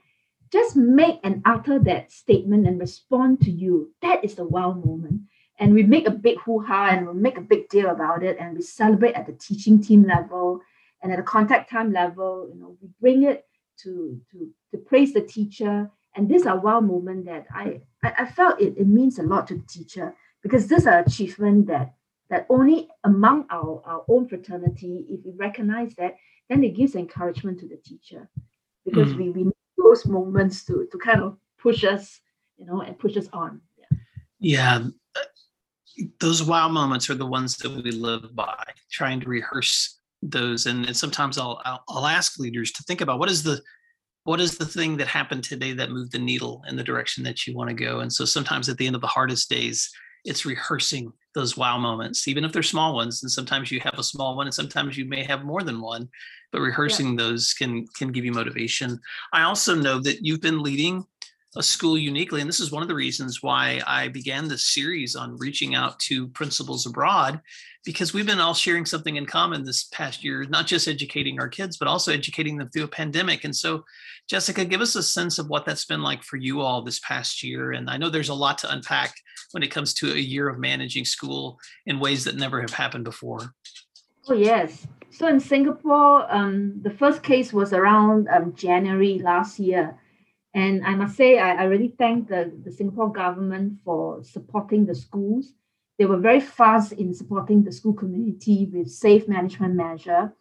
just 0.56 0.78
make 0.78 1.20
and 1.22 1.42
utter 1.44 1.80
that 1.80 2.14
statement 2.14 2.66
and 2.66 2.80
respond 2.80 3.42
to 3.42 3.52
you. 3.52 3.92
That 4.02 4.24
is 4.24 4.36
the 4.36 4.46
wow 4.46 4.72
moment. 4.72 5.24
And 5.60 5.74
we 5.74 5.84
make 5.84 6.08
a 6.08 6.12
big 6.12 6.40
hoo-ha 6.40 6.92
and 6.92 7.08
we 7.08 7.14
make 7.14 7.38
a 7.38 7.42
big 7.42 7.68
deal 7.68 7.90
about 7.90 8.24
it 8.24 8.38
and 8.40 8.56
we 8.56 8.62
celebrate 8.62 9.16
at 9.16 9.26
the 9.26 9.34
teaching 9.34 9.82
team 9.82 10.06
level 10.08 10.62
and 11.04 11.12
at 11.12 11.18
the 11.18 11.24
contact 11.24 11.70
time 11.70 11.92
level. 11.92 12.50
You 12.54 12.58
know, 12.58 12.78
we 12.82 12.88
bring 13.02 13.24
it 13.24 13.46
to, 13.84 14.22
to, 14.32 14.50
to 14.72 14.78
praise 14.78 15.12
the 15.12 15.22
teacher. 15.22 15.92
And 16.16 16.30
these 16.30 16.46
are 16.46 16.58
wow 16.58 16.80
moment 16.80 17.26
that 17.26 17.48
I, 17.54 17.82
I, 18.02 18.26
felt 18.26 18.62
it, 18.62 18.78
it 18.78 18.88
means 18.88 19.20
a 19.20 19.24
lot 19.24 19.48
to 19.48 19.56
the 19.56 19.68
teacher 19.68 20.16
because 20.42 20.68
this 20.68 20.84
is 20.84 20.88
an 20.88 21.04
achievement 21.06 21.68
that 21.68 21.96
that 22.30 22.48
only 22.50 22.88
among 23.04 23.46
our, 23.52 23.84
our 23.86 24.04
own 24.08 24.28
fraternity, 24.28 25.06
if 25.10 25.20
we 25.24 25.32
recognize 25.36 25.94
that, 25.96 26.16
then 26.50 26.64
it 26.64 26.76
gives 26.76 26.96
encouragement 26.96 27.60
to 27.60 27.68
the 27.68 27.78
teacher 27.78 28.28
because 28.84 29.14
mm. 29.14 29.18
we, 29.18 29.30
we 29.30 29.52
those 29.78 30.06
moments 30.06 30.66
to, 30.66 30.88
to 30.92 30.98
kind 30.98 31.22
of 31.22 31.38
push 31.58 31.84
us, 31.84 32.20
you 32.58 32.66
know, 32.66 32.82
and 32.82 32.98
push 32.98 33.18
us 33.18 33.28
on. 33.34 33.62
Yeah. 33.78 33.98
yeah. 34.40 34.88
Those 36.20 36.44
wow 36.44 36.68
moments 36.68 37.10
are 37.10 37.16
the 37.16 37.26
ones 37.26 37.58
that 37.58 37.72
we 37.72 37.92
live 37.92 38.36
by, 38.36 38.64
trying 38.92 39.22
to 39.22 39.30
rehearse 39.30 40.00
those. 40.22 40.66
And, 40.66 40.86
and 40.86 40.96
sometimes 40.96 41.38
I'll, 41.38 41.62
I'll, 41.66 41.84
I'll 41.88 42.08
ask 42.08 42.40
leaders 42.40 42.72
to 42.74 42.84
think 42.84 43.02
about 43.02 43.20
what 43.20 43.30
is 43.30 43.44
the 43.44 43.62
what 44.26 44.42
is 44.42 44.58
the 44.58 44.66
thing 44.66 44.98
that 44.98 45.08
happened 45.08 45.44
today 45.44 45.72
that 45.74 45.92
moved 45.92 46.12
the 46.12 46.18
needle 46.18 46.64
in 46.68 46.76
the 46.76 46.84
direction 46.84 47.24
that 47.24 47.46
you 47.46 47.56
want 47.56 47.70
to 47.70 47.76
go. 47.76 48.00
And 48.00 48.12
so 48.12 48.26
sometimes 48.26 48.68
at 48.68 48.78
the 48.78 48.88
end 48.88 48.96
of 48.96 49.02
the 49.02 49.08
hardest 49.08 49.52
days, 49.52 49.88
it's 50.26 50.48
rehearsing 50.48 51.14
those 51.36 51.56
wow 51.56 51.78
moments, 51.78 52.28
even 52.28 52.44
if 52.44 52.52
they're 52.52 52.64
small 52.64 52.96
ones. 52.96 53.22
And 53.22 53.32
sometimes 53.32 53.72
you 53.72 53.80
have 53.82 54.00
a 54.00 54.04
small 54.04 54.36
one, 54.36 54.48
and 54.48 54.54
sometimes 54.54 54.98
you 54.98 55.06
may 55.06 55.24
have 55.24 55.44
more 55.44 55.62
than 55.62 55.82
one. 55.82 56.10
But 56.52 56.62
rehearsing 56.62 57.12
yeah. 57.12 57.26
those 57.26 57.54
can 57.54 57.86
can 57.98 58.12
give 58.12 58.26
you 58.26 58.32
motivation. 58.32 59.00
I 59.34 59.44
also 59.44 59.76
know 59.76 60.00
that 60.00 60.26
you've 60.26 60.42
been 60.42 60.64
leading 60.64 61.06
a 61.58 61.64
school 61.64 61.98
uniquely, 61.98 62.42
and 62.42 62.50
this 62.50 62.60
is 62.60 62.72
one 62.72 62.82
of 62.82 62.90
the 62.90 62.96
reasons 62.96 63.42
why 63.42 63.82
I 63.88 64.10
began 64.10 64.48
this 64.48 64.74
series 64.74 65.16
on 65.16 65.38
reaching 65.38 65.74
out 65.74 65.98
to 66.00 66.28
principals 66.30 66.86
abroad, 66.86 67.40
because 67.86 68.14
we've 68.14 68.26
been 68.26 68.40
all 68.40 68.54
sharing 68.54 68.86
something 68.86 69.16
in 69.16 69.26
common 69.26 69.64
this 69.64 69.86
past 69.86 70.24
year, 70.24 70.44
not 70.46 70.68
just 70.68 70.88
educating 70.88 71.40
our 71.40 71.48
kids, 71.48 71.78
but 71.78 71.88
also 71.88 72.12
educating 72.12 72.58
them 72.58 72.70
through 72.70 72.84
a 72.84 72.88
pandemic. 72.88 73.44
And 73.46 73.56
so, 73.56 73.86
Jessica, 74.28 74.66
give 74.66 74.82
us 74.82 74.96
a 74.96 75.04
sense 75.04 75.40
of 75.40 75.48
what 75.48 75.66
that's 75.66 75.86
been 75.86 76.02
like 76.02 76.24
for 76.24 76.38
you 76.38 76.62
all 76.62 76.82
this 76.82 77.00
past 77.00 77.44
year. 77.44 77.72
And 77.72 77.90
I 77.90 77.98
know 77.98 78.10
there's 78.10 78.30
a 78.30 78.34
lot 78.34 78.58
to 78.60 78.72
unpack 78.72 79.14
when 79.52 79.64
it 79.64 79.72
comes 79.72 79.94
to 79.96 80.12
a 80.12 80.18
year 80.18 80.50
of 80.50 80.60
managing 80.60 81.06
school 81.06 81.60
in 81.86 82.00
ways 82.00 82.26
that 82.26 82.36
never 82.36 82.60
have 82.60 82.74
happened 82.74 83.04
before. 83.04 83.54
Oh, 84.28 84.34
yes. 84.34 84.88
So 85.12 85.28
in 85.28 85.40
Singapore, 85.40 86.26
um, 86.34 86.82
the 86.82 86.90
first 86.90 87.24
case 87.24 87.54
was 87.54 87.72
around 87.72 88.28
um, 88.28 88.54
January 88.56 89.20
last 89.20 89.60
year. 89.60 89.96
And 90.56 90.86
I 90.86 90.96
must 90.96 91.18
say, 91.18 91.38
I, 91.38 91.52
I 91.56 91.64
really 91.66 91.94
thank 92.00 92.30
the, 92.30 92.50
the 92.64 92.72
Singapore 92.72 93.12
government 93.12 93.80
for 93.84 94.24
supporting 94.24 94.86
the 94.86 94.96
schools. 94.96 95.52
They 96.00 96.06
were 96.06 96.18
very 96.18 96.40
fast 96.40 96.94
in 96.94 97.14
supporting 97.14 97.62
the 97.62 97.74
school 97.74 97.94
community 97.94 98.70
with 98.72 98.90
safe 98.90 99.28
management 99.28 99.76
measure. 99.76 100.34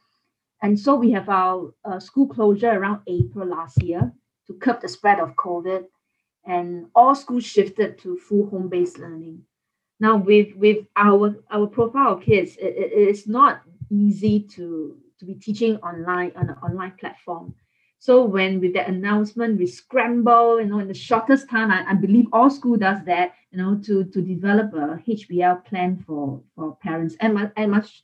And 0.62 0.78
so 0.78 0.94
we 0.94 1.10
have 1.10 1.28
our 1.28 1.74
uh, 1.84 1.98
school 1.98 2.28
closure 2.28 2.70
around 2.70 3.00
April 3.08 3.48
last 3.48 3.82
year 3.82 4.12
to 4.46 4.54
curb 4.54 4.80
the 4.80 4.88
spread 4.88 5.18
of 5.18 5.34
COVID 5.34 5.84
and 6.46 6.86
all 6.94 7.16
schools 7.16 7.44
shifted 7.44 7.98
to 7.98 8.16
full 8.16 8.48
home-based 8.48 8.98
learning. 8.98 9.42
Now, 9.98 10.16
with 10.16 10.54
with 10.56 10.86
our 10.96 11.34
our 11.50 11.66
profile 11.66 12.14
of 12.14 12.22
kids, 12.22 12.56
it, 12.56 12.74
it 12.76 12.92
is 12.92 13.26
not 13.26 13.62
easy 13.90 14.40
to 14.54 14.96
to 15.18 15.24
be 15.24 15.34
teaching 15.34 15.76
online 15.76 16.32
on 16.36 16.50
an 16.50 16.56
online 16.62 16.92
platform. 17.00 17.54
So 18.04 18.22
when 18.22 18.60
with 18.60 18.74
that 18.74 18.90
announcement, 18.90 19.58
we 19.58 19.66
scramble, 19.66 20.60
you 20.60 20.66
know, 20.66 20.78
in 20.78 20.88
the 20.88 20.92
shortest 20.92 21.48
time, 21.48 21.70
I, 21.70 21.86
I 21.88 21.94
believe 21.94 22.26
all 22.34 22.50
school 22.50 22.76
does 22.76 23.02
that, 23.06 23.32
you 23.50 23.56
know, 23.56 23.80
to 23.86 24.04
to 24.04 24.20
develop 24.20 24.74
a 24.74 25.00
HBL 25.08 25.64
plan 25.64 26.04
for 26.06 26.42
for 26.54 26.76
parents. 26.82 27.16
And 27.20 27.38
I, 27.38 27.50
I 27.56 27.64
must 27.64 28.02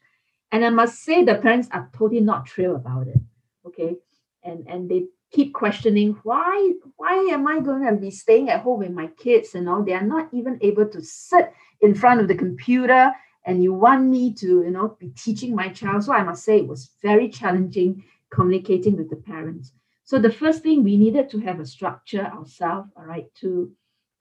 and 0.53 0.65
I 0.65 0.71
must 0.71 1.05
say 1.05 1.23
the 1.23 1.35
parents 1.35 1.69
are 1.73 1.91
totally 1.93 2.23
not 2.23 2.49
thrilled 2.49 2.77
about 2.77 3.09
it. 3.09 3.21
Okay. 3.67 3.97
And 4.43 4.67
and 4.69 4.91
they 4.91 5.05
keep 5.33 5.53
questioning 5.53 6.19
why 6.23 6.73
why 6.97 7.17
am 7.35 7.47
i 7.47 7.61
going 7.61 7.85
to 7.85 7.93
be 7.93 8.11
staying 8.11 8.49
at 8.49 8.63
home 8.63 8.81
with 8.81 8.91
my 8.91 9.09
kids 9.25 9.55
and 9.55 9.69
all 9.69 9.85
they 9.85 9.93
are 9.93 10.11
not 10.15 10.29
even 10.33 10.59
able 10.63 10.89
to 10.89 11.01
sit 11.03 11.53
in 11.83 11.95
front 11.95 12.21
of 12.21 12.27
the 12.27 12.35
computer 12.35 13.13
and 13.45 13.63
you 13.63 13.73
want 13.73 14.03
me 14.03 14.33
to 14.33 14.65
you 14.65 14.73
know 14.73 14.97
be 14.99 15.11
teaching 15.11 15.55
my 15.55 15.69
child 15.69 16.03
so 16.03 16.13
i 16.13 16.25
must 16.25 16.43
say 16.43 16.59
it 16.59 16.67
was 16.67 16.91
very 17.01 17.29
challenging 17.29 18.03
communicating 18.31 18.97
with 18.97 19.09
the 19.09 19.23
parents 19.33 19.71
so 20.11 20.19
the 20.19 20.33
first 20.43 20.63
thing 20.63 20.83
we 20.83 20.97
needed 20.97 21.31
to 21.31 21.39
have 21.39 21.61
a 21.61 21.67
structure 21.77 22.25
ourselves 22.37 22.91
all 22.97 23.05
right 23.05 23.29
to 23.41 23.51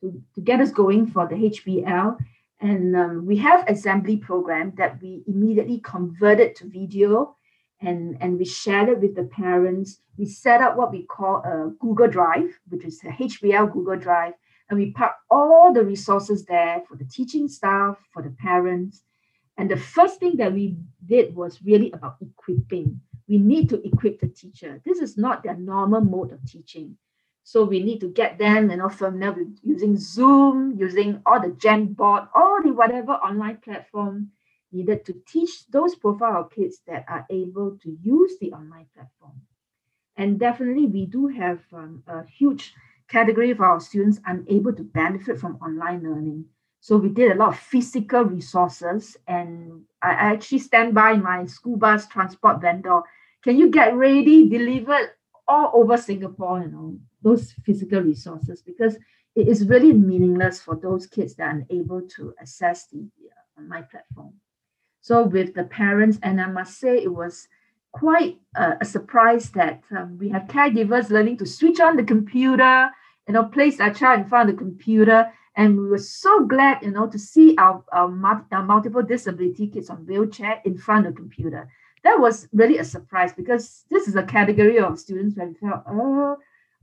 to, 0.01 0.05
to 0.36 0.41
get 0.41 0.62
us 0.62 0.72
going 0.72 1.08
for 1.08 1.27
the 1.27 1.36
hbl 1.36 2.17
and 2.62 2.96
um, 2.96 3.25
we 3.25 3.38
have 3.38 3.67
assembly 3.67 4.17
program 4.17 4.72
that 4.77 5.01
we 5.01 5.24
immediately 5.27 5.79
converted 5.79 6.55
to 6.55 6.69
video 6.69 7.36
and, 7.81 8.17
and 8.19 8.38
we 8.38 8.46
shared 8.46 8.89
it 8.89 9.00
with 9.00 9.15
the 9.15 9.24
parents. 9.24 10.01
We 10.17 10.25
set 10.25 10.62
up 10.62 10.75
what 10.75 10.91
we 10.91 11.03
call 11.03 11.38
a 11.38 11.72
Google 11.79 12.10
Drive, 12.10 12.60
which 12.67 12.84
is 12.84 13.01
a 13.03 13.10
HBL 13.10 13.72
Google 13.72 13.98
Drive, 13.98 14.34
and 14.69 14.77
we 14.77 14.91
put 14.91 15.12
all 15.31 15.74
the 15.74 15.84
resources 15.84 16.46
there 16.46 16.84
for 16.88 16.98
the 16.98 17.05
teaching 17.05 17.48
staff, 17.48 17.98
for 18.13 18.22
the 18.22 18.31
parents. 18.31 19.03
And 19.58 19.69
the 19.69 19.77
first 19.77 20.19
thing 20.19 20.38
that 20.38 20.53
we 20.53 20.77
did 21.05 21.36
was 21.36 21.62
really 21.63 21.91
about 21.91 22.17
equipping. 22.22 23.01
We 23.29 23.38
need 23.38 23.69
to 23.69 23.88
equip 23.88 24.19
the 24.19 24.27
teacher. 24.27 24.81
This 24.83 25.00
is 25.00 25.17
not 25.17 25.43
their 25.43 25.55
normal 25.55 26.01
mode 26.01 26.33
of 26.33 26.43
teaching. 26.45 26.98
So 27.43 27.63
we 27.63 27.81
need 27.81 28.00
to 28.01 28.09
get 28.09 28.38
them, 28.38 28.69
you 28.69 28.77
know, 28.77 28.89
familiar 28.89 29.31
with 29.31 29.59
using 29.63 29.98
Zoom, 29.98 30.75
using 30.77 31.21
all 31.25 31.39
the 31.39 31.50
Jamboard, 31.50 32.27
all 32.36 32.62
the 32.63 32.74
whatever 32.74 33.13
online 33.13 33.57
platform 33.57 34.31
needed 34.71 35.05
to 35.05 35.13
teach 35.27 35.67
those 35.67 35.95
profile 35.95 36.41
of 36.41 36.51
kids 36.51 36.81
that 36.88 37.05
are 37.07 37.25
able 37.29 37.77
to 37.81 37.98
use 38.01 38.33
the 38.39 38.51
online 38.51 38.88
platform. 38.93 39.41
And 40.17 40.39
definitely, 40.39 40.88
we 40.88 41.05
do 41.05 41.27
have 41.27 41.59
um, 41.74 42.03
a 42.07 42.25
huge 42.25 42.74
category 43.07 43.51
of 43.51 43.62
our 43.62 43.79
students 43.79 44.19
unable 44.25 44.74
to 44.74 44.83
benefit 44.83 45.39
from 45.39 45.55
online 45.55 46.03
learning. 46.03 46.45
So 46.81 46.98
we 46.98 47.09
did 47.09 47.31
a 47.31 47.36
lot 47.36 47.50
of 47.50 47.59
physical 47.59 48.24
resources, 48.24 49.17
and 49.27 49.81
I 50.01 50.12
actually 50.12 50.59
stand 50.59 50.93
by 50.93 51.13
my 51.15 51.45
school 51.45 51.77
bus 51.77 52.07
transport 52.07 52.62
vendor. 52.62 53.01
Can 53.43 53.58
you 53.58 53.69
get 53.69 53.96
ready, 53.96 54.50
delivered 54.50 55.12
all 55.48 55.72
over 55.74 55.98
Singapore? 55.98 56.62
You 56.62 56.72
know 56.72 57.00
those 57.22 57.51
physical 57.65 58.01
resources 58.01 58.62
because 58.62 58.98
it 59.36 59.48
is 59.48 59.67
really 59.67 59.93
meaningless 59.93 60.60
for 60.60 60.75
those 60.75 61.08
kids 61.08 61.36
that 61.36 61.43
are 61.43 61.65
unable 61.69 62.01
to 62.01 62.34
access 62.39 62.88
the 62.88 63.00
uh, 63.00 63.62
online 63.62 63.88
platform. 63.91 64.34
So 65.01 65.24
with 65.24 65.53
the 65.53 65.63
parents, 65.63 66.19
and 66.24 66.41
I 66.41 66.48
must 66.48 66.79
say 66.79 66.98
it 66.98 67.13
was 67.13 67.48
quite 67.91 68.38
a, 68.55 68.77
a 68.81 68.86
surprise 68.86 69.50
that 69.51 69.81
um, 69.96 70.17
we 70.17 70.29
have 70.29 70.43
caregivers 70.43 71.10
learning 71.10 71.38
to 71.38 71.46
switch 71.46 71.79
on 71.79 71.96
the 71.96 72.03
computer, 72.03 72.89
you 73.27 73.34
know, 73.34 73.46
place 73.46 73.79
our 73.79 73.93
child 73.93 74.22
in 74.22 74.29
front 74.29 74.50
of 74.50 74.55
the 74.55 74.62
computer. 74.62 75.31
And 75.55 75.77
we 75.77 75.88
were 75.88 75.98
so 75.98 76.46
glad, 76.46 76.84
you 76.84 76.91
know, 76.91 77.08
to 77.08 77.19
see 77.19 77.55
our, 77.58 77.84
our, 77.91 78.46
our 78.51 78.63
multiple 78.63 79.01
disability 79.01 79.67
kids 79.67 79.89
on 79.89 80.05
wheelchair 80.05 80.62
in 80.65 80.77
front 80.77 81.08
of 81.08 81.13
the 81.13 81.19
computer. 81.19 81.69
That 82.03 82.20
was 82.20 82.48
really 82.53 82.77
a 82.77 82.84
surprise 82.84 83.34
because 83.34 83.86
this 83.89 84.08
is 84.08 84.15
a 84.15 84.24
category 84.24 84.79
of 84.79 85.00
students 85.00 85.36
where 85.36 85.48
we 85.48 85.53
felt, 85.56 85.84
oh, 85.88 86.38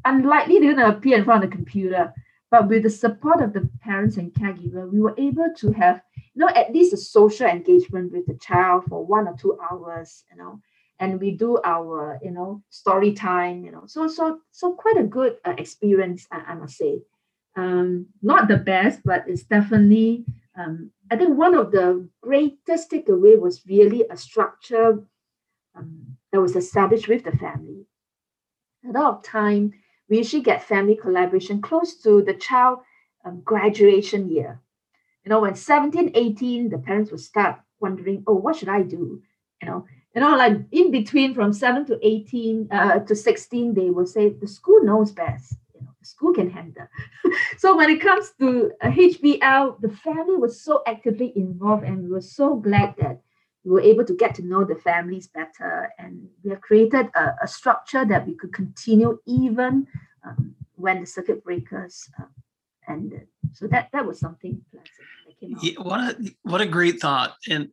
unlikely 0.05 0.59
they're 0.59 0.75
going 0.75 0.91
to 0.91 0.97
appear 0.97 1.19
in 1.19 1.25
front 1.25 1.45
of 1.45 1.51
the 1.51 1.57
computer. 1.57 2.13
But 2.51 2.69
with 2.69 2.85
the 2.85 2.91
support 2.91 3.43
of 3.43 3.53
the 3.53 3.69
parents 3.81 4.19
and 4.19 4.33
caregiver, 4.33 4.91
we 4.91 5.01
were 5.01 5.15
able 5.19 5.49
to 5.57 5.73
have, 5.73 6.01
you 6.17 6.41
know, 6.41 6.49
at 6.49 6.73
least 6.73 6.93
a 6.93 6.97
social 6.97 7.47
engagement 7.47 8.13
with 8.13 8.27
the 8.27 8.35
child 8.35 8.85
for 8.89 9.05
one 9.05 9.27
or 9.27 9.37
two 9.37 9.59
hours, 9.71 10.23
you 10.31 10.37
know, 10.37 10.61
and 11.01 11.21
we 11.21 11.33
do 11.33 11.59
our, 11.65 12.21
you 12.23 12.31
know, 12.31 12.63
story 12.71 13.13
time, 13.13 13.65
you 13.65 13.73
know, 13.73 13.83
so 13.87 14.07
so 14.07 14.41
so 14.53 14.73
quite 14.73 14.97
a 14.97 15.03
good 15.03 15.37
uh, 15.45 15.55
experience, 15.59 16.27
I, 16.31 16.39
I, 16.49 16.55
must 16.55 16.77
say. 16.77 17.03
Um, 17.57 18.07
not 18.23 18.49
the 18.49 18.59
best, 18.59 19.01
but 19.05 19.25
it's 19.27 19.43
definitely. 19.43 20.25
Um, 20.57 20.91
I 21.11 21.17
think 21.17 21.37
one 21.37 21.55
of 21.55 21.71
the 21.71 22.09
greatest 22.23 22.91
takeaway 22.91 23.39
was 23.39 23.67
really 23.67 24.05
a 24.11 24.17
structure 24.17 25.05
um, 25.75 26.17
that 26.33 26.41
was 26.41 26.57
established 26.57 27.09
with 27.09 27.25
the 27.25 27.37
family. 27.37 27.87
A 28.89 28.93
lot 28.93 29.15
of 29.15 29.23
time 29.23 29.73
we 30.09 30.19
usually 30.19 30.43
get 30.43 30.63
family 30.63 30.97
collaboration 30.97 31.61
close 31.61 31.97
to 32.03 32.23
the 32.23 32.35
child 32.35 32.79
um, 33.25 33.43
graduation 33.45 34.31
year. 34.31 34.61
You 35.25 35.31
know, 35.31 35.41
when 35.41 35.57
17, 35.57 36.13
18, 36.15 36.69
the 36.69 36.79
parents 36.79 37.11
will 37.11 37.19
start 37.19 37.61
wondering, 37.81 38.23
oh, 38.27 38.35
what 38.35 38.57
should 38.57 38.69
I 38.69 38.83
do? 38.83 39.23
You 39.61 39.69
know, 39.69 39.87
you 40.15 40.21
know, 40.21 40.37
like 40.37 40.59
in 40.71 40.91
between 40.91 41.35
from 41.35 41.53
7 41.53 41.85
to 41.87 41.99
18 42.01 42.69
uh, 42.71 42.99
to 43.01 43.15
16, 43.15 43.75
they 43.75 43.91
will 43.91 44.07
say 44.07 44.31
the 44.31 44.47
school 44.47 44.83
knows 44.83 45.13
best. 45.13 45.55
School 46.07 46.33
can 46.33 46.51
handle. 46.51 46.87
so 47.59 47.77
when 47.77 47.91
it 47.91 48.01
comes 48.01 48.33
to 48.39 48.73
HBL, 48.83 49.81
the 49.81 49.91
family 49.91 50.37
was 50.37 50.61
so 50.61 50.83
actively 50.87 51.33
involved 51.37 51.85
and 51.85 52.03
we 52.03 52.11
were 52.11 52.21
so 52.21 52.57
glad 52.57 52.95
that 52.99 53.21
we 53.65 53.73
were 53.73 53.81
able 53.81 54.05
to 54.05 54.15
get 54.15 54.35
to 54.37 54.43
know 54.43 54.65
the 54.65 54.77
families 54.77 55.27
better 55.27 55.93
and 55.99 56.29
we 56.45 56.51
have 56.51 56.61
created 56.61 57.11
a, 57.15 57.35
a 57.43 57.49
structure 57.49 58.05
that 58.05 58.27
we 58.27 58.35
could 58.35 58.53
continue 58.53 59.19
even 59.27 59.87
um, 60.25 60.55
when 60.77 61.01
the 61.01 61.07
circuit 61.07 61.43
breakers 61.43 62.09
uh, 62.21 62.25
ended 62.89 63.27
so 63.53 63.67
that 63.67 63.89
that 63.93 64.07
was 64.07 64.21
something 64.21 64.63
pleasant. 64.71 65.63
Yeah, 65.63 65.81
what 65.83 66.01
a 66.01 66.35
what 66.43 66.61
a 66.61 66.67
great 66.67 67.01
thought 67.01 67.35
and 67.49 67.69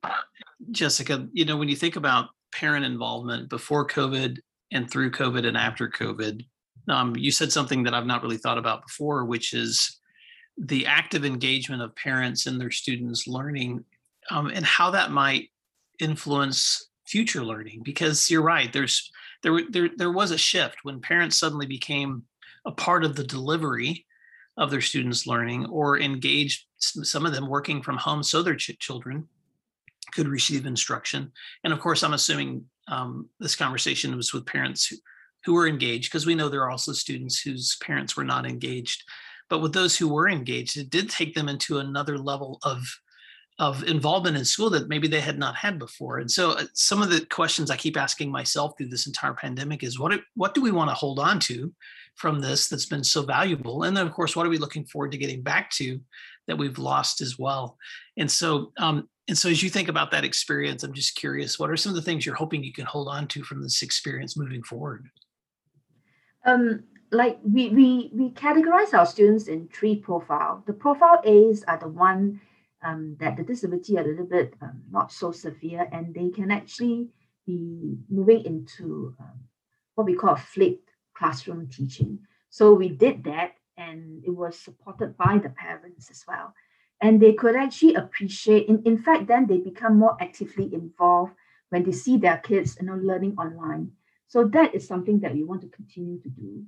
jessica 0.72 1.28
you 1.32 1.46
know 1.46 1.56
when 1.56 1.70
you 1.70 1.76
think 1.76 1.96
about 1.96 2.30
parent 2.52 2.84
involvement 2.86 3.48
before 3.50 3.88
covid 3.88 4.40
and 4.74 4.90
through 4.90 5.12
COVID 5.12 5.48
and 5.48 5.56
after 5.56 5.88
COVID. 5.88 6.46
Um, 6.90 7.16
you 7.16 7.32
said 7.32 7.52
something 7.52 7.84
that 7.84 7.94
I've 7.94 8.06
not 8.06 8.24
really 8.24 8.38
thought 8.38 8.58
about 8.58 8.86
before, 8.86 9.26
which 9.26 9.54
is 9.54 10.00
the 10.58 10.86
active 10.86 11.26
engagement 11.26 11.82
of 11.82 11.96
parents 11.96 12.46
in 12.46 12.58
their 12.58 12.72
students' 12.72 13.28
learning 13.28 13.84
um, 14.30 14.48
and 14.48 14.66
how 14.66 14.92
that 14.92 15.12
might 15.12 15.50
influence 16.00 16.90
future 17.06 17.44
learning. 17.44 17.82
Because 17.84 18.30
you're 18.30 18.42
right, 18.42 18.72
there's 18.72 19.12
there 19.42 19.60
there 19.70 19.90
there 19.96 20.12
was 20.12 20.32
a 20.32 20.38
shift 20.38 20.78
when 20.84 21.02
parents 21.02 21.38
suddenly 21.38 21.66
became 21.66 22.24
a 22.66 22.72
part 22.72 23.04
of 23.04 23.16
the 23.16 23.24
delivery 23.24 24.06
of 24.58 24.70
their 24.70 24.82
students' 24.82 25.28
learning 25.28 25.66
or 25.66 26.00
engaged 26.00 26.66
some 26.78 27.26
of 27.26 27.34
them 27.34 27.48
working 27.48 27.82
from 27.82 27.98
home 27.98 28.22
so 28.22 28.44
their 28.44 28.56
ch- 28.56 28.78
children 28.80 29.28
could 30.14 30.28
receive 30.28 30.66
instruction. 30.66 31.32
And 31.64 31.74
of 31.74 31.80
course, 31.80 32.04
I'm 32.04 32.14
assuming 32.14 32.66
um, 32.88 33.30
this 33.40 33.56
conversation 33.56 34.16
was 34.16 34.34
with 34.34 34.46
parents 34.46 34.86
who, 34.86 34.98
who 35.46 35.54
were 35.54 35.68
engaged 35.68 36.12
because 36.12 36.26
we 36.26 36.36
know 36.36 36.50
there 36.50 36.64
are 36.64 36.72
also 36.72 36.94
students 36.94 37.40
whose 37.40 37.78
parents 37.82 38.16
were 38.16 38.24
not 38.24 38.46
engaged. 38.46 39.04
But 39.50 39.60
with 39.60 39.74
those 39.74 39.98
who 39.98 40.08
were 40.08 40.30
engaged, 40.30 40.78
it 40.78 40.90
did 40.90 41.10
take 41.10 41.36
them 41.36 41.50
into 41.50 41.80
another 41.80 42.18
level 42.18 42.60
of 42.64 42.84
of 43.60 43.84
involvement 43.84 44.36
in 44.36 44.44
school 44.44 44.70
that 44.72 44.90
maybe 44.90 45.08
they 45.08 45.20
had 45.20 45.38
not 45.38 45.56
had 45.56 45.78
before. 45.78 46.18
And 46.18 46.32
so 46.32 46.52
uh, 46.52 46.64
some 46.74 47.04
of 47.04 47.12
the 47.12 47.24
questions 47.28 47.70
I 47.70 47.76
keep 47.76 47.96
asking 47.98 48.32
myself 48.32 48.74
through 48.76 48.88
this 48.88 49.06
entire 49.06 49.34
pandemic 49.34 49.84
is 49.84 50.00
what 50.00 50.20
what 50.36 50.56
do 50.56 50.62
we 50.62 50.72
want 50.72 50.90
to 50.90 50.96
hold 50.96 51.20
on 51.20 51.40
to 51.42 51.72
from 52.16 52.42
this 52.42 52.68
that's 52.68 52.88
been 52.88 53.04
so 53.04 53.22
valuable? 53.22 53.84
And 53.84 53.96
then 53.96 54.08
of 54.08 54.14
course, 54.14 54.36
what 54.36 54.46
are 54.46 54.50
we 54.50 54.58
looking 54.58 54.86
forward 54.86 55.12
to 55.12 55.20
getting 55.20 55.44
back 55.44 55.70
to 55.72 56.00
that 56.48 56.58
we've 56.58 56.80
lost 56.80 57.22
as 57.22 57.38
well? 57.38 57.78
And 58.18 58.30
so 58.30 58.72
um, 58.78 59.08
and 59.28 59.38
so 59.38 59.50
as 59.50 59.64
you 59.64 59.70
think 59.70 59.88
about 59.88 60.12
that 60.12 60.26
experience, 60.26 60.84
I'm 60.84 60.94
just 60.94 61.16
curious, 61.16 61.58
what 61.58 61.70
are 61.70 61.78
some 61.78 61.92
of 61.92 61.96
the 61.96 62.02
things 62.02 62.26
you're 62.26 62.36
hoping 62.36 62.64
you 62.64 62.74
can 62.74 62.86
hold 62.86 63.08
on 63.08 63.28
to 63.30 63.44
from 63.44 63.62
this 63.62 63.82
experience 63.82 64.36
moving 64.36 64.64
forward? 64.64 65.10
Um, 66.46 66.84
like 67.12 67.40
we 67.44 67.70
we 67.70 68.12
we 68.14 68.32
categorize 68.32 68.94
our 68.94 69.06
students 69.06 69.48
in 69.48 69.68
three 69.68 69.96
profile. 69.96 70.64
The 70.66 70.74
profile 70.74 71.22
A's 71.24 71.64
are 71.68 71.78
the 71.78 71.88
one 71.88 72.42
um, 72.84 73.16
that 73.20 73.38
the 73.38 73.44
disability 73.44 73.98
are 73.98 74.02
a 74.02 74.08
little 74.08 74.26
bit 74.26 74.54
um, 74.62 74.82
not 74.92 75.12
so 75.12 75.32
severe, 75.32 75.88
and 75.92 76.14
they 76.14 76.30
can 76.30 76.52
actually 76.52 77.10
be 77.46 77.98
moving 78.10 78.44
into 78.46 79.16
um, 79.20 79.40
what 79.96 80.06
we 80.06 80.16
call 80.16 80.34
a 80.34 80.38
flipped 80.38 80.90
classroom 81.16 81.70
teaching. 81.70 82.20
So 82.50 82.74
we 82.74 82.90
did 82.90 83.24
that, 83.26 83.54
and 83.78 84.24
it 84.26 84.32
was 84.32 84.58
supported 84.58 85.16
by 85.18 85.38
the 85.38 85.50
parents 85.50 86.10
as 86.10 86.26
well, 86.28 86.54
and 87.00 87.22
they 87.22 87.34
could 87.34 87.56
actually 87.56 87.94
appreciate. 87.96 88.68
In 88.68 88.82
in 88.86 88.98
fact, 88.98 89.28
then 89.28 89.46
they 89.46 89.60
become 89.60 89.98
more 89.98 90.18
actively 90.20 90.74
involved 90.74 91.34
when 91.70 91.84
they 91.84 91.92
see 91.92 92.18
their 92.18 92.38
kids, 92.38 92.78
you 92.80 92.88
know, 92.88 92.96
learning 92.96 93.36
online. 93.38 93.92
So 94.34 94.46
that 94.46 94.74
is 94.74 94.88
something 94.88 95.20
that 95.20 95.36
we 95.36 95.44
want 95.44 95.62
to 95.62 95.68
continue 95.68 96.20
to 96.20 96.28
do. 96.28 96.64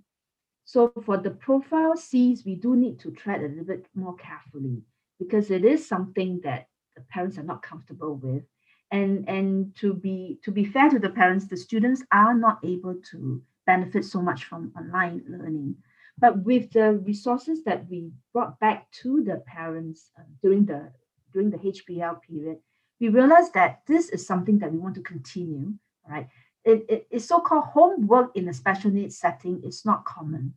So 0.65 0.93
for 1.03 1.17
the 1.17 1.31
profile 1.31 1.97
Cs, 1.97 2.45
we 2.45 2.53
do 2.53 2.75
need 2.75 2.99
to 2.99 3.09
tread 3.09 3.41
a 3.41 3.47
little 3.47 3.63
bit 3.63 3.87
more 3.95 4.15
carefully 4.17 4.83
because 5.17 5.49
it 5.49 5.65
is 5.65 5.87
something 5.87 6.41
that 6.43 6.67
the 6.95 7.01
parents 7.09 7.39
are 7.39 7.49
not 7.51 7.63
comfortable 7.63 8.17
with. 8.17 8.43
And, 8.91 9.27
and 9.27 9.75
to 9.77 9.95
be 9.95 10.37
to 10.43 10.51
be 10.51 10.65
fair 10.65 10.91
to 10.91 10.99
the 10.99 11.09
parents, 11.09 11.47
the 11.47 11.57
students 11.57 12.03
are 12.11 12.35
not 12.35 12.59
able 12.63 12.97
to 13.09 13.41
benefit 13.65 14.05
so 14.05 14.21
much 14.21 14.43
from 14.43 14.71
online 14.77 15.23
learning. 15.27 15.77
But 16.19 16.43
with 16.43 16.71
the 16.71 16.91
resources 17.03 17.63
that 17.63 17.89
we 17.89 18.11
brought 18.31 18.59
back 18.59 18.91
to 19.01 19.23
the 19.23 19.37
parents 19.47 20.11
uh, 20.19 20.21
during 20.43 20.67
the 20.67 20.91
during 21.33 21.49
the 21.49 21.57
HBL 21.57 22.21
period, 22.21 22.57
we 22.99 23.09
realized 23.09 23.55
that 23.55 23.81
this 23.87 24.09
is 24.09 24.27
something 24.27 24.59
that 24.59 24.71
we 24.71 24.77
want 24.77 24.93
to 24.93 25.01
continue. 25.01 25.73
Right? 26.07 26.27
It, 26.65 26.85
it, 26.89 27.07
it's 27.11 27.25
so-called 27.25 27.65
homework 27.65 28.35
in 28.35 28.49
a 28.49 28.53
special 28.53 28.91
needs 28.91 29.17
setting 29.17 29.61
is 29.63 29.85
not 29.85 30.03
common 30.05 30.53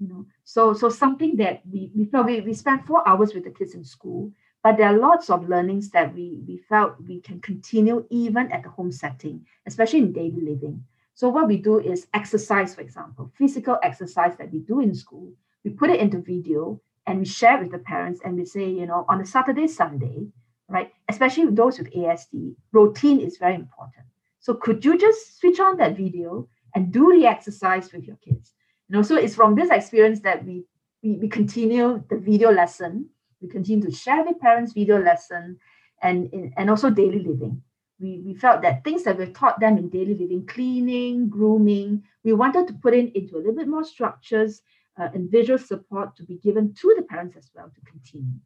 you 0.00 0.08
know. 0.08 0.26
So 0.44 0.72
so 0.72 0.88
something 0.88 1.36
that 1.36 1.62
we 1.70 1.92
we 1.94 2.06
felt 2.06 2.26
we, 2.26 2.40
we 2.40 2.54
spent 2.54 2.86
four 2.86 3.06
hours 3.06 3.34
with 3.34 3.44
the 3.44 3.50
kids 3.50 3.74
in 3.74 3.84
school 3.84 4.32
but 4.62 4.76
there 4.76 4.88
are 4.88 4.98
lots 4.98 5.30
of 5.30 5.48
learnings 5.48 5.90
that 5.90 6.14
we 6.14 6.40
we 6.48 6.56
felt 6.56 6.94
we 7.06 7.20
can 7.20 7.40
continue 7.40 8.04
even 8.10 8.50
at 8.50 8.62
the 8.62 8.70
home 8.70 8.90
setting 8.90 9.46
especially 9.66 10.00
in 10.00 10.12
daily 10.12 10.40
living. 10.40 10.82
So 11.14 11.28
what 11.28 11.48
we 11.48 11.58
do 11.58 11.78
is 11.78 12.08
exercise 12.14 12.74
for 12.74 12.80
example 12.80 13.30
physical 13.36 13.78
exercise 13.82 14.36
that 14.38 14.50
we 14.50 14.60
do 14.60 14.80
in 14.80 14.94
school. 14.94 15.32
We 15.64 15.70
put 15.70 15.90
it 15.90 16.00
into 16.00 16.18
video 16.18 16.80
and 17.06 17.18
we 17.18 17.26
share 17.26 17.58
with 17.58 17.70
the 17.70 17.78
parents 17.78 18.20
and 18.24 18.36
we 18.36 18.44
say 18.44 18.68
you 18.68 18.86
know 18.86 19.04
on 19.08 19.20
a 19.20 19.26
saturday 19.26 19.66
sunday 19.66 20.26
right 20.68 20.92
especially 21.08 21.46
those 21.50 21.78
with 21.78 21.92
asd 21.92 22.54
routine 22.72 23.20
is 23.20 23.36
very 23.38 23.54
important 23.54 24.06
so 24.40 24.54
could 24.54 24.84
you 24.84 24.98
just 24.98 25.38
switch 25.38 25.60
on 25.60 25.76
that 25.76 25.96
video 25.96 26.48
and 26.74 26.92
do 26.92 27.16
the 27.18 27.26
exercise 27.26 27.92
with 27.92 28.04
your 28.04 28.16
kids? 28.16 28.52
You 28.88 28.96
know, 28.96 29.02
so 29.02 29.16
it's 29.16 29.34
from 29.34 29.54
this 29.54 29.70
experience 29.70 30.20
that 30.20 30.44
we 30.44 30.64
we, 31.02 31.16
we 31.16 31.28
continue 31.28 32.02
the 32.10 32.18
video 32.18 32.50
lesson. 32.50 33.08
We 33.40 33.48
continue 33.48 33.88
to 33.88 33.94
share 33.94 34.24
with 34.24 34.40
parents 34.40 34.72
video 34.72 35.00
lesson 35.00 35.58
and, 36.02 36.52
and 36.56 36.70
also 36.70 36.90
daily 36.90 37.20
living. 37.20 37.62
We, 37.98 38.22
we 38.24 38.34
felt 38.34 38.62
that 38.62 38.84
things 38.84 39.04
that 39.04 39.18
we've 39.18 39.32
taught 39.32 39.60
them 39.60 39.76
in 39.76 39.88
daily 39.88 40.14
living, 40.14 40.46
cleaning, 40.46 41.28
grooming, 41.28 42.02
we 42.24 42.32
wanted 42.32 42.66
to 42.68 42.74
put 42.74 42.94
in 42.94 43.08
into 43.14 43.36
a 43.36 43.38
little 43.38 43.54
bit 43.54 43.68
more 43.68 43.84
structures 43.84 44.62
uh, 44.98 45.08
and 45.14 45.30
visual 45.30 45.58
support 45.58 46.16
to 46.16 46.24
be 46.24 46.36
given 46.38 46.74
to 46.74 46.94
the 46.96 47.02
parents 47.02 47.36
as 47.36 47.50
well 47.54 47.70
to 47.74 47.80
continue. 47.90 48.38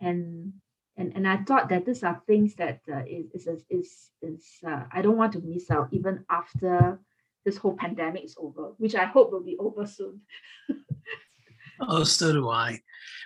And 0.00 0.52
and 0.96 1.12
and 1.16 1.26
I 1.26 1.38
thought 1.38 1.68
that 1.70 1.86
these 1.86 2.02
are 2.02 2.22
things 2.26 2.54
that 2.56 2.80
uh, 2.90 3.02
is 3.06 3.46
is 3.46 3.64
is, 3.68 4.10
is 4.22 4.44
uh, 4.66 4.84
I 4.92 5.02
don't 5.02 5.16
want 5.16 5.32
to 5.32 5.40
miss 5.40 5.70
out 5.70 5.88
even 5.92 6.24
after 6.30 7.00
this 7.44 7.56
whole 7.56 7.76
pandemic 7.76 8.24
is 8.24 8.36
over, 8.38 8.72
which 8.78 8.94
I 8.94 9.04
hope 9.04 9.30
will 9.32 9.42
be 9.42 9.56
over 9.58 9.86
soon. 9.86 10.20
oh, 11.80 12.04
so 12.04 12.32
do 12.32 12.48
I. 12.48 12.80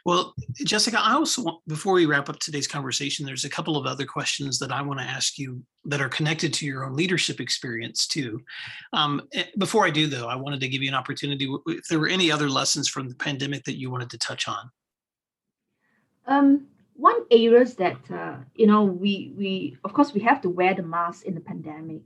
Well, 0.05 0.35
Jessica, 0.55 0.99
I 1.01 1.13
also 1.13 1.43
want, 1.43 1.61
before 1.69 1.93
we 1.93 2.07
wrap 2.07 2.29
up 2.29 2.39
today's 2.39 2.67
conversation, 2.67 3.27
there's 3.27 3.45
a 3.45 3.51
couple 3.51 3.77
of 3.77 3.87
other 3.87 4.07
questions 4.07 4.59
that 4.59 4.73
I 4.73 4.83
want 4.83 4.99
to 5.01 5.05
ask 5.07 5.39
you 5.39 5.63
that 5.85 6.01
are 6.01 6.09
connected 6.09 6.53
to 6.55 6.67
your 6.67 6.85
own 6.85 6.97
leadership 6.97 7.41
experience 7.41 8.07
too. 8.07 8.41
Um, 8.93 9.23
eh, 9.35 9.45
before 9.59 9.87
I 9.87 9.91
do, 9.91 10.07
though, 10.07 10.27
I 10.27 10.35
wanted 10.35 10.61
to 10.61 10.69
give 10.69 10.83
you 10.83 10.89
an 10.89 10.95
opportunity 10.95 11.53
if 11.67 11.87
there 11.89 12.01
were 12.01 12.09
any 12.09 12.33
other 12.33 12.49
lessons 12.49 12.89
from 12.89 13.09
the 13.09 13.15
pandemic 13.17 13.65
that 13.65 13.79
you 13.79 13.91
wanted 13.91 14.11
to 14.11 14.19
touch 14.19 14.49
on. 14.49 14.71
Um, 16.27 16.67
one 16.99 17.23
areas 17.31 17.75
that 17.77 17.97
uh, 18.11 18.37
you 18.57 18.67
know 18.67 18.83
we 18.83 19.33
we 19.37 19.77
of 19.85 19.93
course 19.93 20.13
we 20.13 20.21
have 20.21 20.41
to 20.43 20.51
wear 20.51 20.75
the 20.75 20.83
mask 20.83 21.25
in 21.25 21.35
the 21.35 21.41
pandemic. 21.41 22.03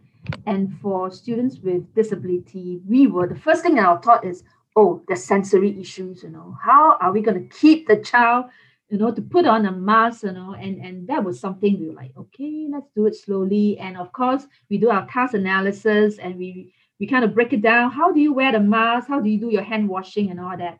And 0.47 0.79
for 0.81 1.11
students 1.11 1.59
with 1.59 1.93
disability 1.95 2.81
we 2.87 3.07
were 3.07 3.27
the 3.27 3.41
first 3.41 3.63
thing 3.63 3.79
in 3.79 3.85
our 3.85 4.01
thought 4.01 4.25
is 4.25 4.45
oh 4.77 5.03
the 5.09 5.17
sensory 5.17 5.81
issues 5.81 6.23
you 6.23 6.29
know. 6.29 6.57
How 6.63 6.99
are 7.01 7.11
we 7.11 7.23
going 7.23 7.43
to 7.43 7.57
keep 7.57 7.89
the 7.89 7.97
child 7.97 8.47
you 8.91 8.99
know 8.99 9.11
to 9.11 9.23
put 9.23 9.47
on 9.47 9.65
a 9.65 9.73
mask 9.73 10.25
you 10.25 10.33
know? 10.33 10.55
And 10.55 10.85
and 10.85 11.09
that 11.09 11.25
was 11.25 11.41
something 11.41 11.81
we 11.81 11.89
were 11.89 11.95
like 11.95 12.13
okay 12.17 12.69
let's 12.71 12.91
do 12.95 13.07
it 13.07 13.17
slowly. 13.17 13.79
And 13.79 13.97
of 13.97 14.13
course 14.13 14.47
we 14.69 14.77
do 14.77 14.91
our 14.91 15.07
task 15.09 15.33
analysis 15.33 16.19
and 16.19 16.37
we 16.37 16.75
we 17.01 17.07
kind 17.07 17.25
of 17.25 17.35
break 17.35 17.55
it 17.55 17.63
down. 17.63 17.91
How 17.91 18.13
do 18.13 18.21
you 18.21 18.35
wear 18.35 18.53
the 18.53 18.61
mask? 18.61 19.09
How 19.09 19.21
do 19.21 19.31
you 19.31 19.41
do 19.41 19.49
your 19.51 19.65
hand 19.65 19.89
washing 19.89 20.31
and 20.31 20.39
all 20.39 20.57
that? 20.57 20.79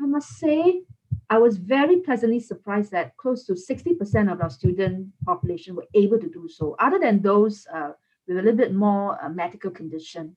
I 0.00 0.06
must 0.06 0.30
say 0.30 0.82
I 1.28 1.38
was 1.38 1.56
very 1.56 1.96
pleasantly 2.00 2.40
surprised 2.40 2.92
that 2.92 3.16
close 3.16 3.44
to 3.46 3.54
60% 3.54 4.32
of 4.32 4.40
our 4.40 4.50
student 4.50 5.08
population 5.24 5.74
were 5.74 5.86
able 5.94 6.18
to 6.18 6.28
do 6.28 6.48
so, 6.48 6.76
other 6.78 6.98
than 7.00 7.20
those 7.20 7.66
uh, 7.72 7.90
with 8.28 8.38
a 8.38 8.42
little 8.42 8.56
bit 8.56 8.74
more 8.74 9.22
uh, 9.22 9.28
medical 9.28 9.70
condition. 9.70 10.36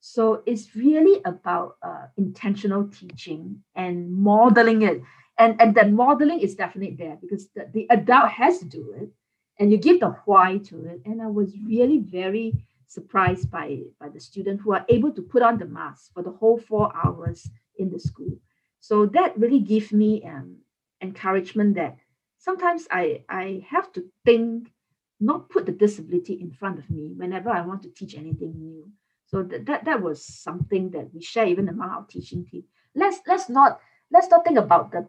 So 0.00 0.42
it's 0.46 0.76
really 0.76 1.20
about 1.24 1.76
uh, 1.82 2.06
intentional 2.16 2.88
teaching 2.88 3.62
and 3.74 4.12
modeling 4.12 4.82
it. 4.82 5.02
And, 5.38 5.60
and 5.60 5.74
that 5.74 5.90
modeling 5.90 6.40
is 6.40 6.54
definitely 6.54 6.96
there 6.96 7.18
because 7.20 7.48
the, 7.54 7.68
the 7.72 7.86
adult 7.90 8.30
has 8.30 8.58
to 8.58 8.64
do 8.66 8.94
it 9.00 9.10
and 9.58 9.72
you 9.72 9.78
give 9.78 10.00
the 10.00 10.10
why 10.24 10.58
to 10.58 10.86
it. 10.86 11.00
And 11.04 11.20
I 11.20 11.26
was 11.26 11.54
really 11.66 11.98
very 11.98 12.52
surprised 12.86 13.50
by, 13.50 13.80
by 13.98 14.08
the 14.08 14.20
student 14.20 14.60
who 14.60 14.72
are 14.72 14.84
able 14.88 15.12
to 15.12 15.22
put 15.22 15.42
on 15.42 15.58
the 15.58 15.66
mask 15.66 16.12
for 16.14 16.22
the 16.22 16.30
whole 16.30 16.58
four 16.58 16.92
hours 16.94 17.48
in 17.78 17.90
the 17.90 17.98
school. 17.98 18.38
So 18.86 19.06
that 19.06 19.36
really 19.36 19.58
gives 19.58 19.92
me 19.92 20.22
um, 20.24 20.58
encouragement 21.02 21.74
that 21.74 21.96
sometimes 22.38 22.86
I, 22.88 23.24
I 23.28 23.66
have 23.68 23.92
to 23.94 24.04
think, 24.24 24.70
not 25.18 25.50
put 25.50 25.66
the 25.66 25.72
disability 25.72 26.34
in 26.34 26.52
front 26.52 26.78
of 26.78 26.88
me 26.88 27.12
whenever 27.16 27.50
I 27.50 27.62
want 27.66 27.82
to 27.82 27.90
teach 27.90 28.14
anything 28.14 28.52
new. 28.56 28.88
So 29.26 29.42
that, 29.42 29.66
that, 29.66 29.84
that 29.86 30.02
was 30.02 30.24
something 30.24 30.90
that 30.90 31.12
we 31.12 31.20
share 31.20 31.46
even 31.46 31.68
among 31.68 31.88
our 31.88 32.06
teaching 32.08 32.46
team. 32.46 32.62
Let's 32.94 33.18
let's 33.26 33.48
not 33.48 33.80
let's 34.12 34.30
not 34.30 34.44
think 34.44 34.58
about 34.58 34.92
the 34.92 35.08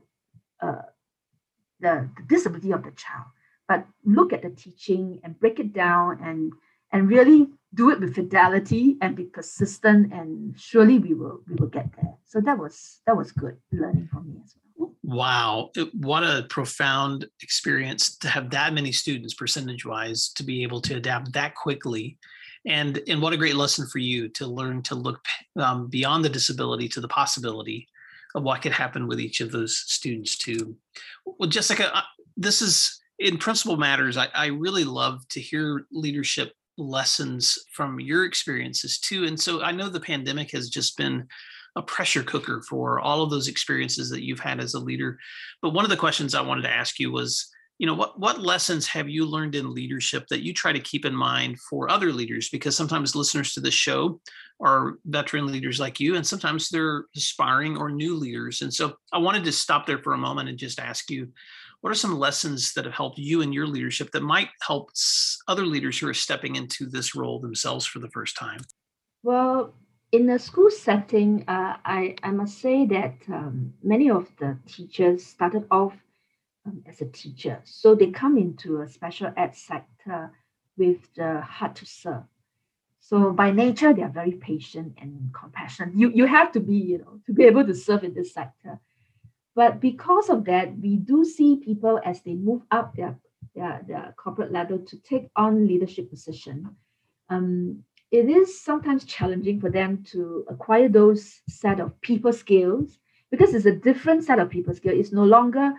uh, 0.60 0.88
the, 1.80 2.10
the 2.18 2.24
disability 2.28 2.72
of 2.72 2.84
the 2.84 2.92
child, 2.92 3.28
but 3.68 3.86
look 4.04 4.34
at 4.34 4.42
the 4.42 4.50
teaching 4.50 5.20
and 5.24 5.40
break 5.40 5.60
it 5.60 5.72
down 5.72 6.20
and 6.24 6.52
and 6.92 7.08
really 7.10 7.52
do 7.78 7.92
it 7.92 8.00
with 8.00 8.16
fidelity 8.16 8.98
and 9.02 9.16
be 9.16 9.26
persistent 9.26 10.12
and 10.12 10.60
surely 10.60 10.98
we 11.00 11.13
will 11.13 11.42
we 11.48 11.56
will 11.56 11.72
get 11.80 11.90
there 11.96 12.13
so 12.26 12.42
that 12.42 12.58
was 12.58 13.02
that 13.06 13.16
was 13.16 13.32
good 13.32 13.58
learning 13.72 14.10
for 14.12 14.22
me 14.22 14.34
as 14.44 14.56
well 14.76 14.94
wow 15.04 15.70
what 15.94 16.24
a 16.24 16.46
profound 16.50 17.26
experience 17.42 18.18
to 18.18 18.28
have 18.28 18.50
that 18.50 18.74
many 18.74 18.92
students 18.92 19.34
percentage 19.34 19.86
wise 19.86 20.30
to 20.30 20.44
be 20.44 20.63
able 20.63 20.82
to 20.82 20.96
adapt 20.96 21.32
that 21.34 21.56
quickly 21.56 22.18
And 22.68 23.00
and 23.08 23.22
what 23.22 23.34
a 23.34 23.38
great 23.38 23.56
lesson 23.56 23.88
for 23.88 24.00
you 24.00 24.28
to 24.30 24.46
learn 24.46 24.82
to 24.84 24.96
look 24.96 25.20
um, 25.56 25.88
beyond 25.88 26.26
the 26.26 26.30
disability 26.30 26.88
to 26.90 27.02
the 27.02 27.08
possibility 27.08 27.88
of 28.36 28.44
what 28.44 28.62
could 28.62 28.74
happen 28.74 29.08
with 29.08 29.20
each 29.20 29.40
of 29.42 29.52
those 29.52 29.78
students 29.78 30.38
too. 30.38 30.76
Well, 31.26 31.50
Jessica, 31.50 31.96
uh, 31.96 32.02
this 32.36 32.62
is 32.62 33.02
in 33.20 33.38
principal 33.38 33.78
matters. 33.78 34.18
I, 34.18 34.28
I 34.34 34.48
really 34.48 34.84
love 34.84 35.28
to 35.30 35.40
hear 35.40 35.86
leadership 35.92 36.52
lessons 36.78 37.58
from 37.74 38.00
your 38.00 38.26
experiences 38.26 39.00
too. 39.00 39.26
And 39.26 39.40
so 39.40 39.62
I 39.62 39.72
know 39.72 39.90
the 39.90 40.00
pandemic 40.00 40.52
has 40.52 40.70
just 40.70 40.98
been 40.98 41.28
a 41.76 41.82
pressure 41.82 42.24
cooker 42.24 42.63
for 42.68 43.00
all 43.00 43.22
of 43.22 43.30
those 43.30 43.48
experiences 43.48 44.10
that 44.10 44.24
you've 44.24 44.40
had 44.40 44.60
as 44.60 44.74
a 44.74 44.80
leader. 44.80 45.18
But 45.62 45.74
one 45.74 45.86
of 45.86 45.92
the 45.92 45.98
questions 45.98 46.34
I 46.34 46.42
wanted 46.42 46.63
to 46.63 46.74
ask 46.74 47.00
you 47.00 47.12
was, 47.12 47.48
you 47.78 47.86
know, 47.86 47.94
what 47.94 48.20
what 48.20 48.42
lessons 48.42 48.88
have 48.88 49.08
you 49.08 49.26
learned 49.26 49.54
in 49.54 49.74
leadership 49.74 50.26
that 50.30 50.42
you 50.42 50.52
try 50.54 50.74
to 50.74 50.80
keep 50.80 51.06
in 51.06 51.16
mind 51.16 51.60
for 51.60 51.92
other 51.92 52.12
leaders? 52.12 52.50
Because 52.50 52.76
sometimes 52.76 53.16
listeners 53.16 53.54
to 53.54 53.60
the 53.60 53.70
show 53.70 54.20
are 54.60 54.96
veteran 55.06 55.46
leaders 55.46 55.80
like 55.80 56.00
you, 56.00 56.16
and 56.16 56.26
sometimes 56.26 56.70
they're 56.70 57.06
aspiring 57.16 57.78
or 57.78 57.92
new 57.92 58.16
leaders. 58.16 58.63
And 58.63 58.74
so 58.74 58.96
I 59.13 59.20
wanted 59.20 59.44
to 59.44 59.52
stop 59.52 59.86
there 59.86 60.00
for 60.00 60.13
a 60.13 60.18
moment 60.18 60.50
and 60.50 60.58
just 60.58 60.80
ask 60.80 61.12
you, 61.12 61.32
what 61.82 61.92
are 61.92 61.96
some 61.96 62.18
lessons 62.18 62.74
that 62.74 62.86
have 62.86 62.94
helped 62.94 63.18
you 63.18 63.42
in 63.42 63.54
your 63.54 63.68
leadership 63.68 64.12
that 64.12 64.24
might 64.24 64.50
help 64.66 64.90
other 65.48 65.66
leaders 65.66 65.98
who 65.98 66.08
are 66.08 66.13
stepping 66.13 66.56
into 66.56 66.88
this 66.88 67.16
role 67.16 67.40
themselves 67.40 67.86
for 67.86 68.00
the 68.00 68.10
first 68.10 68.36
time? 68.36 68.62
Well, 69.24 69.74
in 70.12 70.30
a 70.30 70.40
school 70.40 70.72
setting, 70.72 71.44
uh, 71.48 71.78
I, 71.86 72.16
I 72.24 72.32
must 72.32 72.60
say 72.60 72.86
that 72.88 73.16
um, 73.28 73.74
many 73.84 74.10
of 74.10 74.28
the 74.40 74.58
teachers 74.66 75.26
started 75.26 75.66
off 75.70 75.94
um, 76.66 76.84
as 76.88 77.02
a 77.02 77.06
teacher. 77.06 77.62
So 77.66 77.96
they 77.96 78.08
come 78.08 78.38
into 78.38 78.82
a 78.82 78.88
special 78.88 79.32
ed 79.38 79.56
sector 79.56 80.32
with 80.78 81.13
the 81.16 81.42
heart 81.42 81.76
to 81.76 81.86
serve. 81.86 82.24
So 83.00 83.32
by 83.32 83.52
nature, 83.52 83.94
they 83.94 84.02
are 84.02 84.10
very 84.10 84.34
patient 84.34 84.98
and 85.02 85.34
compassionate. 85.34 85.96
You, 85.96 86.12
you 86.13 86.26
have 86.26 86.52
to 86.54 86.60
be, 86.60 86.76
you 86.76 86.98
know, 86.98 87.20
to 87.26 87.34
be 87.34 87.46
able 87.46 87.66
to 87.66 87.74
serve 87.74 88.04
in 88.04 88.13
this 88.13 88.34
sector. 88.34 88.80
But 89.58 89.82
because 89.82 90.30
of 90.30 90.46
that, 90.46 90.78
we 90.78 90.98
do 90.98 91.26
see 91.26 91.56
people 91.56 92.00
as 92.06 92.22
they 92.22 92.36
move 92.36 92.62
up 92.70 92.96
their, 92.96 93.17
their, 93.56 93.82
their 93.88 94.13
corporate 94.15 94.52
ladder 94.52 94.78
to 94.78 94.98
take 95.00 95.32
on 95.36 95.65
leadership 95.65 96.12
position. 96.12 96.76
Um, 97.30 97.84
it 98.12 98.30
is 98.30 98.62
sometimes 98.62 99.04
challenging 99.04 99.60
for 99.60 99.72
them 99.72 100.04
to 100.12 100.46
acquire 100.48 100.88
those 100.89 101.41
set 101.50 101.80
of 101.80 102.00
people 102.02 102.32
skills 102.32 103.00
because 103.32 103.56
it's 103.56 103.65
a 103.65 103.76
different 103.76 104.24
set 104.24 104.38
of 104.38 104.52
people 104.52 104.76
skills. 104.76 105.00
It's 105.00 105.12
no 105.12 105.24
longer 105.24 105.74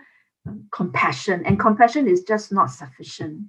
um, 0.45 0.67
compassion, 0.73 1.41
and 1.45 1.57
compassion 1.57 2.05
is 2.05 2.23
just 2.23 2.51
not 2.51 2.71
sufficient. 2.71 3.47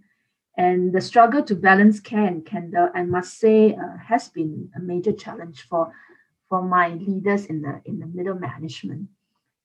And 0.56 0.92
the 0.92 1.00
struggle 1.00 1.42
to 1.42 1.56
balance 1.56 1.98
care 1.98 2.24
and 2.24 2.46
candor, 2.46 2.92
I 2.94 3.02
must 3.02 3.40
say, 3.40 3.74
uh, 3.74 3.96
has 3.98 4.28
been 4.28 4.70
a 4.76 4.80
major 4.80 5.12
challenge 5.12 5.66
for 5.68 5.92
for 6.48 6.62
my 6.62 6.90
leaders 6.94 7.46
in 7.46 7.62
the 7.62 7.82
in 7.84 7.98
the 7.98 8.06
middle 8.06 8.36
management. 8.36 9.08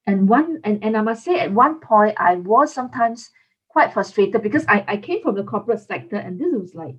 And 0.08 0.30
one 0.30 0.60
and, 0.64 0.84
and 0.84 0.96
I 0.98 1.02
must 1.02 1.24
say, 1.26 1.40
at 1.40 1.52
one 1.52 1.80
point, 1.80 2.16
I 2.20 2.36
was 2.36 2.74
sometimes 2.74 3.32
quite 3.70 3.94
frustrated 3.94 4.42
because 4.44 4.66
I, 4.68 4.86
I 4.88 4.98
came 4.98 5.22
from 5.22 5.36
the 5.36 5.44
corporate 5.44 5.82
sector, 5.82 6.16
and 6.18 6.40
this 6.40 6.54
was 6.54 6.76
like, 6.76 6.96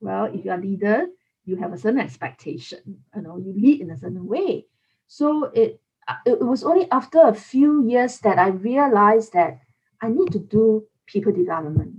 well, 0.00 0.26
if 0.26 0.44
you're 0.44 0.54
a 0.54 0.60
leader, 0.60 1.06
you 1.44 1.56
have 1.56 1.72
a 1.72 1.78
certain 1.78 2.00
expectation 2.00 2.78
you 3.16 3.22
know 3.22 3.36
you 3.36 3.52
lead 3.56 3.80
in 3.80 3.90
a 3.90 3.96
certain 3.96 4.26
way. 4.26 4.66
So 5.06 5.44
it 5.54 5.80
uh, 6.08 6.16
it 6.26 6.40
was 6.40 6.64
only 6.64 6.90
after 6.90 7.20
a 7.22 7.34
few 7.34 7.86
years 7.88 8.18
that 8.20 8.38
i 8.38 8.48
realized 8.48 9.32
that 9.34 9.60
i 10.02 10.08
need 10.08 10.32
to 10.32 10.38
do 10.38 10.84
people 11.06 11.32
development. 11.32 11.94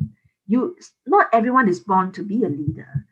You 0.47 0.75
not 1.05 1.27
everyone 1.33 1.69
is 1.69 1.79
born 1.79 2.11
to 2.13 2.23
be 2.23 2.43
a 2.43 2.49
leader. 2.49 3.05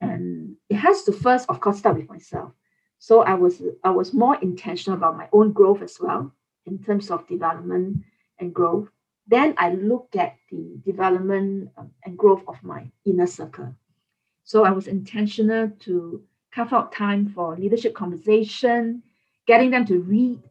And 0.00 0.56
it 0.68 0.76
has 0.76 1.02
to 1.04 1.12
first 1.12 1.48
of 1.50 1.60
course 1.60 1.78
start 1.78 1.96
with 1.96 2.08
myself. 2.08 2.52
So 2.98 3.22
i 3.22 3.34
was 3.34 3.62
i 3.84 3.90
was 3.90 4.14
more 4.14 4.36
intentional 4.36 4.96
about 4.98 5.16
my 5.16 5.28
own 5.32 5.52
growth 5.52 5.82
as 5.82 5.98
well 6.00 6.32
in 6.66 6.78
terms 6.78 7.10
of 7.10 7.26
development 7.28 8.02
and 8.38 8.54
growth 8.54 8.88
then 9.26 9.54
i 9.58 9.70
look 9.72 10.14
at 10.16 10.36
the 10.50 10.80
development 10.84 11.68
um, 11.76 11.90
and 12.04 12.16
growth 12.16 12.42
of 12.48 12.62
my 12.62 12.90
inner 13.04 13.26
circle 13.26 13.74
so 14.50 14.64
I 14.64 14.72
was 14.72 14.88
intentional 14.88 15.70
to 15.86 16.24
carve 16.52 16.72
out 16.72 16.90
time 16.90 17.28
for 17.28 17.56
leadership 17.56 17.94
conversation, 17.94 19.02
getting 19.46 19.70
them 19.70 19.86
to 19.86 20.00
read, 20.00 20.42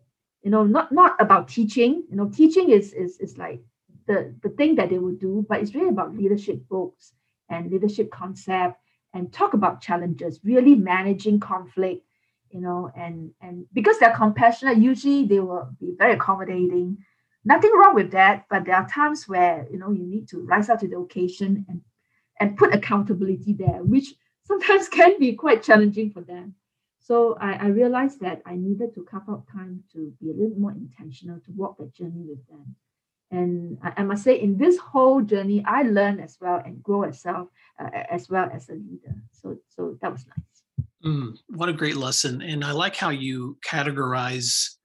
you 0.42 0.52
know, 0.52 0.64
not 0.64 0.94
not 0.94 1.20
about 1.20 1.50
teaching. 1.50 2.04
You 2.10 2.16
know, 2.16 2.30
teaching 2.30 2.70
is 2.70 2.94
is, 2.94 3.20
is 3.20 3.38
like 3.38 3.62
the, 4.08 4.34
the 4.42 4.50
thing 4.52 4.76
that 4.76 4.90
they 4.90 5.00
would 5.00 5.20
do, 5.20 5.46
but 5.50 5.60
it's 5.60 5.76
really 5.76 5.90
about 5.90 6.16
leadership 6.16 6.66
books 6.70 7.12
and 7.50 7.70
leadership 7.70 8.10
concept 8.10 8.78
and 9.14 9.34
talk 9.34 9.54
about 9.54 9.82
challenges, 9.82 10.40
really 10.46 10.76
managing 10.76 11.42
conflict, 11.42 12.06
you 12.52 12.62
know, 12.62 12.92
and 12.96 13.32
and 13.42 13.66
because 13.74 14.00
they're 14.00 14.16
compassionate, 14.16 14.78
usually 14.78 15.26
they 15.26 15.40
will 15.40 15.70
be 15.80 15.94
very 15.98 16.14
accommodating. 16.14 16.98
Nothing 17.46 17.72
wrong 17.76 17.96
with 17.96 18.12
that, 18.12 18.46
but 18.50 18.66
there 18.66 18.76
are 18.76 18.88
times 18.88 19.28
where 19.28 19.68
you 19.72 19.78
know 19.78 19.92
you 19.92 20.06
need 20.06 20.28
to 20.30 20.42
rise 20.46 20.70
up 20.70 20.80
to 20.82 20.88
the 20.88 20.98
occasion 20.98 21.66
and 21.70 21.82
and 22.40 22.58
put 22.58 22.74
accountability 22.74 23.54
there, 23.54 23.84
which 23.84 24.14
sometimes 24.44 24.90
can 24.90 25.20
be 25.20 25.34
quite 25.34 25.64
challenging 25.64 26.12
for 26.12 26.22
them. 26.22 26.56
So 27.00 27.38
I, 27.42 27.54
I 27.54 27.68
realized 27.68 28.20
that 28.22 28.42
I 28.46 28.56
needed 28.56 28.94
to 28.96 29.04
carve 29.04 29.30
out 29.30 29.48
time 29.52 29.84
to 29.94 30.14
be 30.22 30.30
a 30.30 30.34
little 30.34 30.60
more 30.60 30.72
intentional 30.72 31.40
to 31.40 31.52
walk 31.56 31.78
that 31.80 31.94
journey 31.94 32.24
with 32.28 32.46
them. 32.48 32.76
And 33.32 33.78
I, 33.84 33.94
I 33.98 34.04
must 34.04 34.24
say, 34.24 34.40
in 34.40 34.58
this 34.58 34.78
whole 34.78 35.22
journey, 35.22 35.64
I 35.66 35.84
learned 35.84 36.22
as 36.22 36.38
well 36.40 36.62
and 36.64 36.84
grow 36.84 37.04
as 37.04 37.22
well, 37.24 37.50
uh, 37.80 37.90
as 38.12 38.30
well 38.30 38.50
as 38.54 38.70
a 38.70 38.74
leader. 38.74 39.16
So, 39.32 39.58
so 39.70 39.98
that 40.02 40.12
was 40.12 40.26
nice. 40.28 40.64
Mm, 41.06 41.38
what 41.48 41.70
a 41.70 41.74
great 41.74 41.96
lesson! 41.96 42.42
And 42.42 42.64
I 42.64 42.72
like 42.72 42.96
how 42.96 43.10
you 43.10 43.58
categorize 43.66 44.76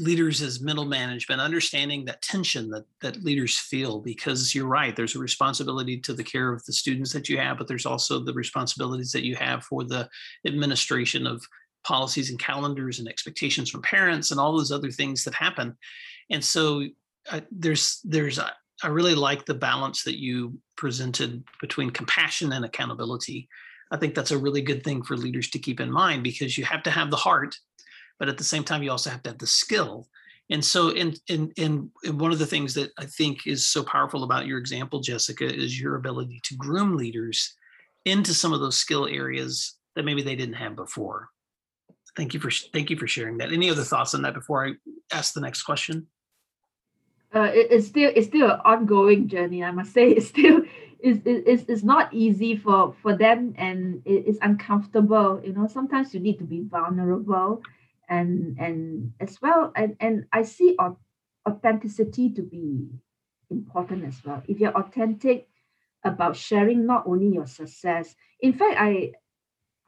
leaders 0.00 0.40
as 0.40 0.60
middle 0.60 0.86
management 0.86 1.40
understanding 1.40 2.04
that 2.04 2.22
tension 2.22 2.70
that 2.70 2.84
that 3.00 3.22
leaders 3.22 3.58
feel 3.58 4.00
because 4.00 4.54
you're 4.54 4.66
right 4.66 4.96
there's 4.96 5.14
a 5.14 5.18
responsibility 5.18 5.98
to 5.98 6.14
the 6.14 6.24
care 6.24 6.52
of 6.52 6.64
the 6.64 6.72
students 6.72 7.12
that 7.12 7.28
you 7.28 7.36
have 7.36 7.58
but 7.58 7.68
there's 7.68 7.86
also 7.86 8.18
the 8.18 8.32
responsibilities 8.32 9.12
that 9.12 9.24
you 9.24 9.36
have 9.36 9.62
for 9.64 9.84
the 9.84 10.08
administration 10.46 11.26
of 11.26 11.44
policies 11.84 12.30
and 12.30 12.38
calendars 12.38 12.98
and 12.98 13.08
expectations 13.08 13.68
from 13.70 13.82
parents 13.82 14.30
and 14.30 14.40
all 14.40 14.56
those 14.56 14.72
other 14.72 14.90
things 14.90 15.22
that 15.22 15.34
happen 15.34 15.76
and 16.30 16.42
so 16.42 16.82
uh, 17.30 17.40
there's 17.50 18.00
there's 18.04 18.38
uh, 18.38 18.50
i 18.82 18.88
really 18.88 19.14
like 19.14 19.44
the 19.44 19.54
balance 19.54 20.02
that 20.02 20.18
you 20.18 20.58
presented 20.76 21.44
between 21.60 21.90
compassion 21.90 22.52
and 22.52 22.64
accountability 22.64 23.48
i 23.90 23.96
think 23.96 24.14
that's 24.14 24.30
a 24.30 24.38
really 24.38 24.62
good 24.62 24.82
thing 24.82 25.02
for 25.02 25.16
leaders 25.16 25.50
to 25.50 25.58
keep 25.58 25.80
in 25.80 25.90
mind 25.90 26.22
because 26.22 26.56
you 26.56 26.64
have 26.64 26.82
to 26.82 26.90
have 26.90 27.10
the 27.10 27.16
heart 27.16 27.56
but 28.20 28.28
at 28.28 28.38
the 28.38 28.44
same 28.44 28.62
time 28.62 28.84
you 28.84 28.92
also 28.92 29.10
have 29.10 29.22
to 29.24 29.30
have 29.30 29.38
the 29.38 29.46
skill. 29.46 30.06
And 30.50 30.64
so 30.64 30.90
in 30.90 31.14
in 31.28 31.50
in, 31.56 31.90
one 32.04 32.32
of 32.32 32.38
the 32.38 32.46
things 32.46 32.74
that 32.74 32.90
i 32.98 33.06
think 33.06 33.46
is 33.46 33.66
so 33.66 33.82
powerful 33.82 34.24
about 34.24 34.46
your 34.46 34.58
example 34.58 35.00
jessica 35.00 35.44
is 35.44 35.80
your 35.80 35.96
ability 35.96 36.40
to 36.44 36.56
groom 36.56 36.96
leaders 36.96 37.54
into 38.04 38.34
some 38.34 38.52
of 38.52 38.60
those 38.60 38.76
skill 38.76 39.06
areas 39.06 39.76
that 39.96 40.04
maybe 40.04 40.22
they 40.22 40.36
didn't 40.36 40.54
have 40.54 40.76
before. 40.76 41.28
Thank 42.16 42.34
you 42.34 42.40
for 42.40 42.50
thank 42.50 42.90
you 42.90 42.96
for 42.96 43.06
sharing 43.06 43.38
that. 43.38 43.52
Any 43.52 43.70
other 43.70 43.84
thoughts 43.84 44.14
on 44.14 44.22
that 44.22 44.34
before 44.34 44.66
i 44.66 44.72
ask 45.12 45.32
the 45.32 45.40
next 45.40 45.62
question 45.62 46.06
uh, 47.34 47.50
it, 47.54 47.68
it's 47.70 47.86
still 47.86 48.10
it's 48.14 48.26
still 48.26 48.50
an 48.50 48.60
ongoing 48.64 49.28
journey 49.28 49.62
i 49.64 49.70
must 49.70 49.92
say. 49.92 50.10
It's 50.16 50.28
still 50.28 50.62
it's, 51.02 51.20
it's, 51.24 51.64
it's 51.68 51.82
not 51.82 52.12
easy 52.12 52.56
for 52.56 52.94
for 53.02 53.16
them 53.16 53.54
and 53.56 54.02
it, 54.04 54.24
it's 54.28 54.38
uncomfortable. 54.42 55.40
You 55.44 55.52
know 55.54 55.66
sometimes 55.66 56.12
you 56.14 56.20
need 56.20 56.38
to 56.38 56.44
be 56.44 56.62
vulnerable 56.62 57.62
and 58.08 58.58
and 58.58 59.12
as 59.20 59.40
well 59.40 59.72
and 59.76 59.96
and 60.00 60.26
i 60.32 60.42
see 60.42 60.76
authenticity 61.48 62.30
to 62.30 62.42
be 62.42 62.88
important 63.50 64.04
as 64.04 64.22
well. 64.24 64.42
If 64.48 64.60
you're 64.60 64.76
authentic 64.76 65.48
about 66.04 66.36
sharing 66.36 66.86
not 66.86 67.06
only 67.06 67.28
your 67.34 67.46
success 67.46 68.14
in 68.40 68.52
fact 68.52 68.76
i 68.78 69.12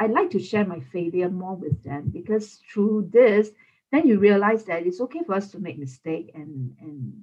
i 0.01 0.07
like 0.07 0.31
to 0.31 0.39
share 0.41 0.67
my 0.67 0.81
failure 0.81 1.31
more 1.31 1.57
with 1.57 1.83
them 1.85 2.11
because 2.13 2.61
through 2.73 3.09
this 3.13 3.51
then 3.93 4.07
you 4.07 4.19
realize 4.19 4.65
that 4.65 4.87
it's 4.87 5.01
okay 5.01 5.21
for 5.27 5.35
us 5.35 5.51
to 5.53 5.59
make 5.61 5.79
mistake 5.79 6.31
and 6.35 6.77
and 6.81 7.23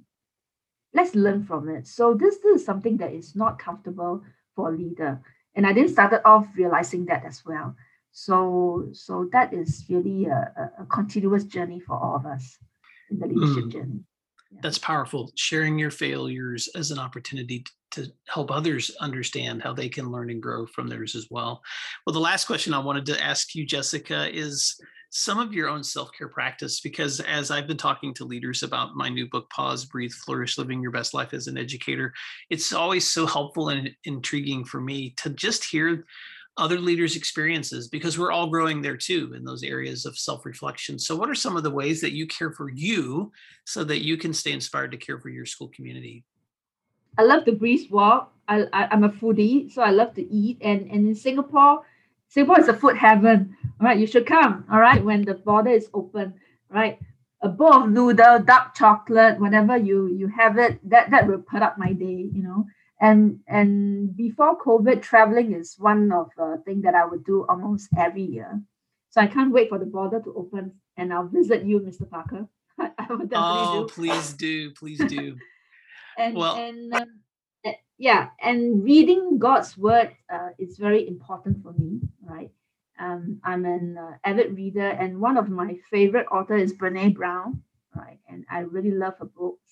let's 0.94 1.14
learn 1.14 1.44
from 1.44 1.68
it 1.68 1.86
so 1.86 2.14
this, 2.14 2.38
this 2.38 2.60
is 2.60 2.66
something 2.66 2.96
that 2.96 3.12
is 3.12 3.36
not 3.36 3.58
comfortable 3.58 4.22
for 4.54 4.72
a 4.72 4.76
leader 4.76 5.20
and 5.54 5.66
i 5.66 5.72
didn't 5.72 5.90
started 5.90 6.20
off 6.26 6.46
realizing 6.56 7.04
that 7.06 7.24
as 7.24 7.42
well 7.44 7.74
so, 8.12 8.88
so 8.92 9.28
that 9.32 9.54
is 9.54 9.84
really 9.88 10.26
a, 10.26 10.70
a 10.80 10.86
continuous 10.86 11.44
journey 11.44 11.80
for 11.80 11.96
all 11.96 12.16
of 12.16 12.26
us 12.26 12.58
in 13.10 13.18
the 13.18 13.26
leadership 13.26 13.64
mm. 13.64 13.72
journey. 13.72 14.00
Yeah. 14.50 14.60
That's 14.62 14.78
powerful. 14.78 15.30
Sharing 15.36 15.78
your 15.78 15.92
failures 15.92 16.68
as 16.74 16.90
an 16.90 16.98
opportunity 16.98 17.64
to 17.92 18.10
help 18.26 18.50
others 18.50 18.90
understand 19.00 19.62
how 19.62 19.72
they 19.72 19.88
can 19.88 20.10
learn 20.10 20.30
and 20.30 20.42
grow 20.42 20.66
from 20.66 20.88
theirs 20.88 21.14
as 21.14 21.28
well. 21.30 21.62
Well, 22.04 22.14
the 22.14 22.20
last 22.20 22.46
question 22.46 22.74
I 22.74 22.78
wanted 22.78 23.06
to 23.06 23.22
ask 23.22 23.54
you, 23.54 23.64
Jessica, 23.64 24.28
is 24.36 24.80
some 25.10 25.38
of 25.38 25.52
your 25.52 25.68
own 25.68 25.82
self-care 25.82 26.28
practice 26.28 26.80
because 26.80 27.20
as 27.20 27.50
i've 27.50 27.66
been 27.66 27.76
talking 27.76 28.14
to 28.14 28.24
leaders 28.24 28.62
about 28.62 28.94
my 28.94 29.08
new 29.08 29.28
book 29.28 29.50
pause 29.50 29.84
breathe 29.84 30.12
flourish 30.12 30.56
living 30.56 30.80
your 30.80 30.92
best 30.92 31.14
life 31.14 31.34
as 31.34 31.48
an 31.48 31.58
educator 31.58 32.12
it's 32.48 32.72
always 32.72 33.08
so 33.08 33.26
helpful 33.26 33.70
and 33.70 33.90
intriguing 34.04 34.64
for 34.64 34.80
me 34.80 35.10
to 35.16 35.30
just 35.30 35.64
hear 35.64 36.04
other 36.56 36.78
leaders' 36.78 37.16
experiences 37.16 37.88
because 37.88 38.18
we're 38.18 38.32
all 38.32 38.48
growing 38.48 38.82
there 38.82 38.96
too 38.96 39.32
in 39.34 39.44
those 39.44 39.62
areas 39.62 40.04
of 40.04 40.18
self 40.18 40.44
reflection. 40.44 40.98
So, 40.98 41.16
what 41.16 41.30
are 41.30 41.34
some 41.34 41.56
of 41.56 41.62
the 41.62 41.70
ways 41.70 42.00
that 42.02 42.12
you 42.12 42.26
care 42.26 42.52
for 42.52 42.68
you 42.68 43.32
so 43.64 43.82
that 43.84 44.04
you 44.04 44.16
can 44.16 44.34
stay 44.34 44.52
inspired 44.52 44.90
to 44.90 44.98
care 44.98 45.18
for 45.18 45.30
your 45.30 45.46
school 45.46 45.68
community? 45.68 46.24
I 47.18 47.22
love 47.22 47.44
the 47.44 47.52
brisk 47.52 47.90
walk. 47.90 48.32
I, 48.46 48.66
I, 48.72 48.92
am 48.92 49.04
a 49.04 49.08
foodie, 49.08 49.72
so 49.72 49.82
I 49.82 49.90
love 49.90 50.14
to 50.14 50.22
eat. 50.22 50.58
And, 50.60 50.82
and 50.90 51.06
in 51.06 51.14
Singapore, 51.14 51.82
Singapore 52.28 52.60
is 52.60 52.68
a 52.68 52.74
food 52.74 52.96
heaven. 52.96 53.56
All 53.80 53.86
right, 53.86 53.98
you 53.98 54.06
should 54.06 54.26
come. 54.26 54.64
All 54.70 54.80
right, 54.80 55.02
when 55.02 55.22
the 55.22 55.34
border 55.34 55.70
is 55.70 55.88
open. 55.94 56.34
Right, 56.68 56.98
a 57.42 57.48
bowl 57.48 57.72
of 57.72 57.90
noodle, 57.90 58.40
dark 58.40 58.74
chocolate, 58.74 59.40
whatever 59.40 59.76
you 59.76 60.06
you 60.06 60.28
have 60.28 60.58
it, 60.58 60.78
that 60.88 61.10
that 61.10 61.26
will 61.26 61.42
put 61.42 61.62
up 61.62 61.78
my 61.78 61.92
day. 61.92 62.28
You 62.32 62.42
know 62.42 62.66
and 63.00 63.40
and 63.48 64.16
before 64.16 64.58
covid 64.62 65.02
traveling 65.02 65.52
is 65.52 65.76
one 65.78 66.12
of 66.12 66.28
the 66.36 66.62
thing 66.64 66.82
that 66.82 66.94
i 66.94 67.04
would 67.04 67.24
do 67.24 67.46
almost 67.48 67.88
every 67.96 68.22
year 68.22 68.60
so 69.08 69.20
i 69.20 69.26
can't 69.26 69.52
wait 69.52 69.68
for 69.68 69.78
the 69.78 69.86
border 69.86 70.20
to 70.20 70.34
open 70.34 70.72
and 70.96 71.12
i'll 71.12 71.26
visit 71.26 71.64
you 71.64 71.80
mr 71.80 72.08
parker 72.08 72.46
I, 72.78 72.90
I 72.98 73.12
would 73.12 73.30
definitely 73.30 73.80
oh 73.80 73.84
do. 73.86 73.94
please 73.94 74.32
do 74.34 74.70
please 74.72 74.98
do 74.98 75.36
and 76.18 76.36
well 76.36 76.56
and 76.56 76.94
um, 76.94 77.20
eh, 77.64 77.74
yeah 77.98 78.28
and 78.42 78.84
reading 78.84 79.38
god's 79.38 79.76
word 79.76 80.14
uh, 80.32 80.50
is 80.58 80.76
very 80.76 81.08
important 81.08 81.62
for 81.62 81.72
me 81.72 82.00
right 82.22 82.50
um, 83.00 83.40
i'm 83.44 83.64
an 83.64 83.96
uh, 83.98 84.12
avid 84.24 84.56
reader 84.56 84.88
and 84.88 85.20
one 85.20 85.36
of 85.36 85.48
my 85.48 85.76
favorite 85.90 86.26
authors 86.30 86.70
is 86.70 86.78
brene 86.78 87.14
brown 87.14 87.60
right 87.96 88.18
and 88.28 88.44
i 88.50 88.60
really 88.60 88.92
love 88.92 89.14
her 89.18 89.24
books 89.26 89.70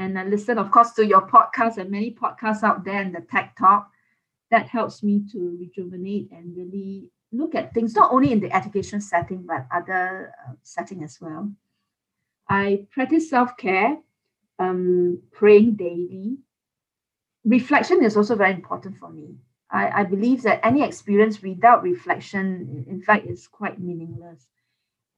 and 0.00 0.18
I 0.18 0.24
listen, 0.24 0.56
of 0.56 0.70
course, 0.70 0.92
to 0.92 1.06
your 1.06 1.28
podcast 1.28 1.76
and 1.76 1.90
many 1.90 2.10
podcasts 2.14 2.62
out 2.62 2.84
there 2.84 3.02
and 3.02 3.14
the 3.14 3.20
TED 3.20 3.50
Talk. 3.58 3.90
That 4.50 4.66
helps 4.66 5.02
me 5.02 5.22
to 5.30 5.58
rejuvenate 5.60 6.30
and 6.32 6.56
really 6.56 7.10
look 7.32 7.54
at 7.54 7.74
things 7.74 7.94
not 7.94 8.10
only 8.10 8.32
in 8.32 8.40
the 8.40 8.50
education 8.50 9.00
setting 9.02 9.44
but 9.46 9.66
other 9.70 10.32
uh, 10.48 10.54
setting 10.62 11.04
as 11.04 11.18
well. 11.20 11.52
I 12.48 12.86
practice 12.90 13.28
self 13.28 13.56
care, 13.58 13.98
um, 14.58 15.20
praying 15.32 15.74
daily. 15.74 16.38
Reflection 17.44 18.02
is 18.02 18.16
also 18.16 18.34
very 18.34 18.54
important 18.54 18.96
for 18.96 19.10
me. 19.10 19.36
I, 19.72 20.00
I 20.00 20.04
believe 20.04 20.42
that 20.42 20.64
any 20.64 20.82
experience 20.82 21.42
without 21.42 21.82
reflection, 21.82 22.84
in 22.88 23.02
fact, 23.02 23.26
is 23.26 23.46
quite 23.46 23.80
meaningless. 23.80 24.46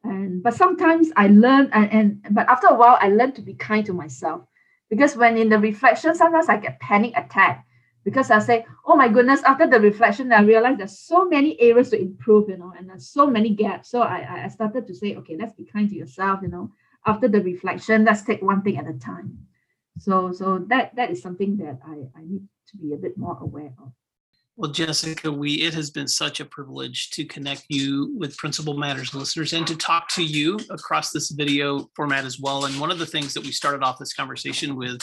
And 0.05 0.43
but 0.43 0.55
sometimes 0.55 1.11
I 1.17 1.29
learn, 1.29 1.71
and, 1.73 1.93
and 1.93 2.27
but 2.31 2.49
after 2.49 2.67
a 2.67 2.75
while, 2.75 2.99
I 3.01 3.09
learn 3.09 3.33
to 3.33 3.43
be 3.43 3.55
kind 3.55 3.87
to 3.87 3.93
myself 3.93 4.43
because 4.91 5.17
when 5.17 5.37
in 5.37 5.49
the 5.49 5.59
reflection, 5.59 6.15
sometimes 6.15 6.49
I 6.49 6.57
get 6.57 6.81
panic 6.81 7.13
attack 7.17 7.65
because 8.05 8.31
I 8.31 8.41
say, 8.41 8.67
oh 8.85 8.97
my 8.97 9.09
goodness, 9.09 9.43
after 9.45 9.67
the 9.67 9.81
reflection, 9.81 10.33
I 10.33 10.43
realized 10.43 10.81
there's 10.81 10.99
so 10.99 11.25
many 11.25 11.59
areas 11.61 11.91
to 11.91 12.01
improve, 12.01 12.49
you 12.49 12.57
know, 12.57 12.73
and 12.77 12.89
there's 12.91 13.09
so 13.09 13.27
many 13.27 13.51
gaps. 13.51 13.91
So 13.91 14.03
I, 14.03 14.45
I 14.45 14.49
started 14.49 14.89
to 14.89 14.95
say, 14.95 15.15
okay, 15.17 15.37
let's 15.39 15.55
be 15.55 15.65
kind 15.65 15.89
to 15.89 15.97
yourself, 15.97 16.41
you 16.43 16.49
know. 16.49 16.73
After 17.07 17.29
the 17.29 17.41
reflection, 17.41 18.05
let's 18.05 18.23
take 18.23 18.43
one 18.43 18.63
thing 18.63 18.77
at 18.77 18.89
a 18.89 18.93
time. 18.99 19.47
So 19.99 20.33
so 20.33 20.59
that 20.69 20.95
that 20.97 21.11
is 21.11 21.23
something 21.23 21.57
that 21.59 21.79
I, 21.87 22.09
I 22.19 22.23
need 22.25 22.43
to 22.69 22.77
be 22.77 22.93
a 22.93 22.97
bit 22.97 23.17
more 23.17 23.39
aware 23.41 23.73
of. 23.79 23.93
Well, 24.57 24.71
Jessica, 24.71 25.33
we 25.33 25.63
it 25.63 25.73
has 25.73 25.91
been 25.91 26.07
such 26.07 26.41
a 26.41 26.45
privilege 26.45 27.09
to 27.13 27.25
connect 27.25 27.65
you 27.71 28.15
with 28.19 28.37
Principal 28.37 28.77
Matters 28.77 29.15
listeners 29.15 29.55
and 29.55 29.67
to 29.67 29.75
talk 29.75 30.09
to 30.11 30.23
you 30.23 30.59
across 30.69 31.11
this 31.11 31.31
video 31.31 31.89
format 31.97 32.27
as 32.27 32.39
well. 32.39 32.67
And 32.67 32.79
one 32.79 32.91
of 32.91 32.99
the 32.99 33.07
things 33.07 33.33
that 33.33 33.43
we 33.43 33.51
started 33.51 33.83
off 33.83 33.99
this 33.99 34.13
conversation 34.13 34.77
with 34.77 35.01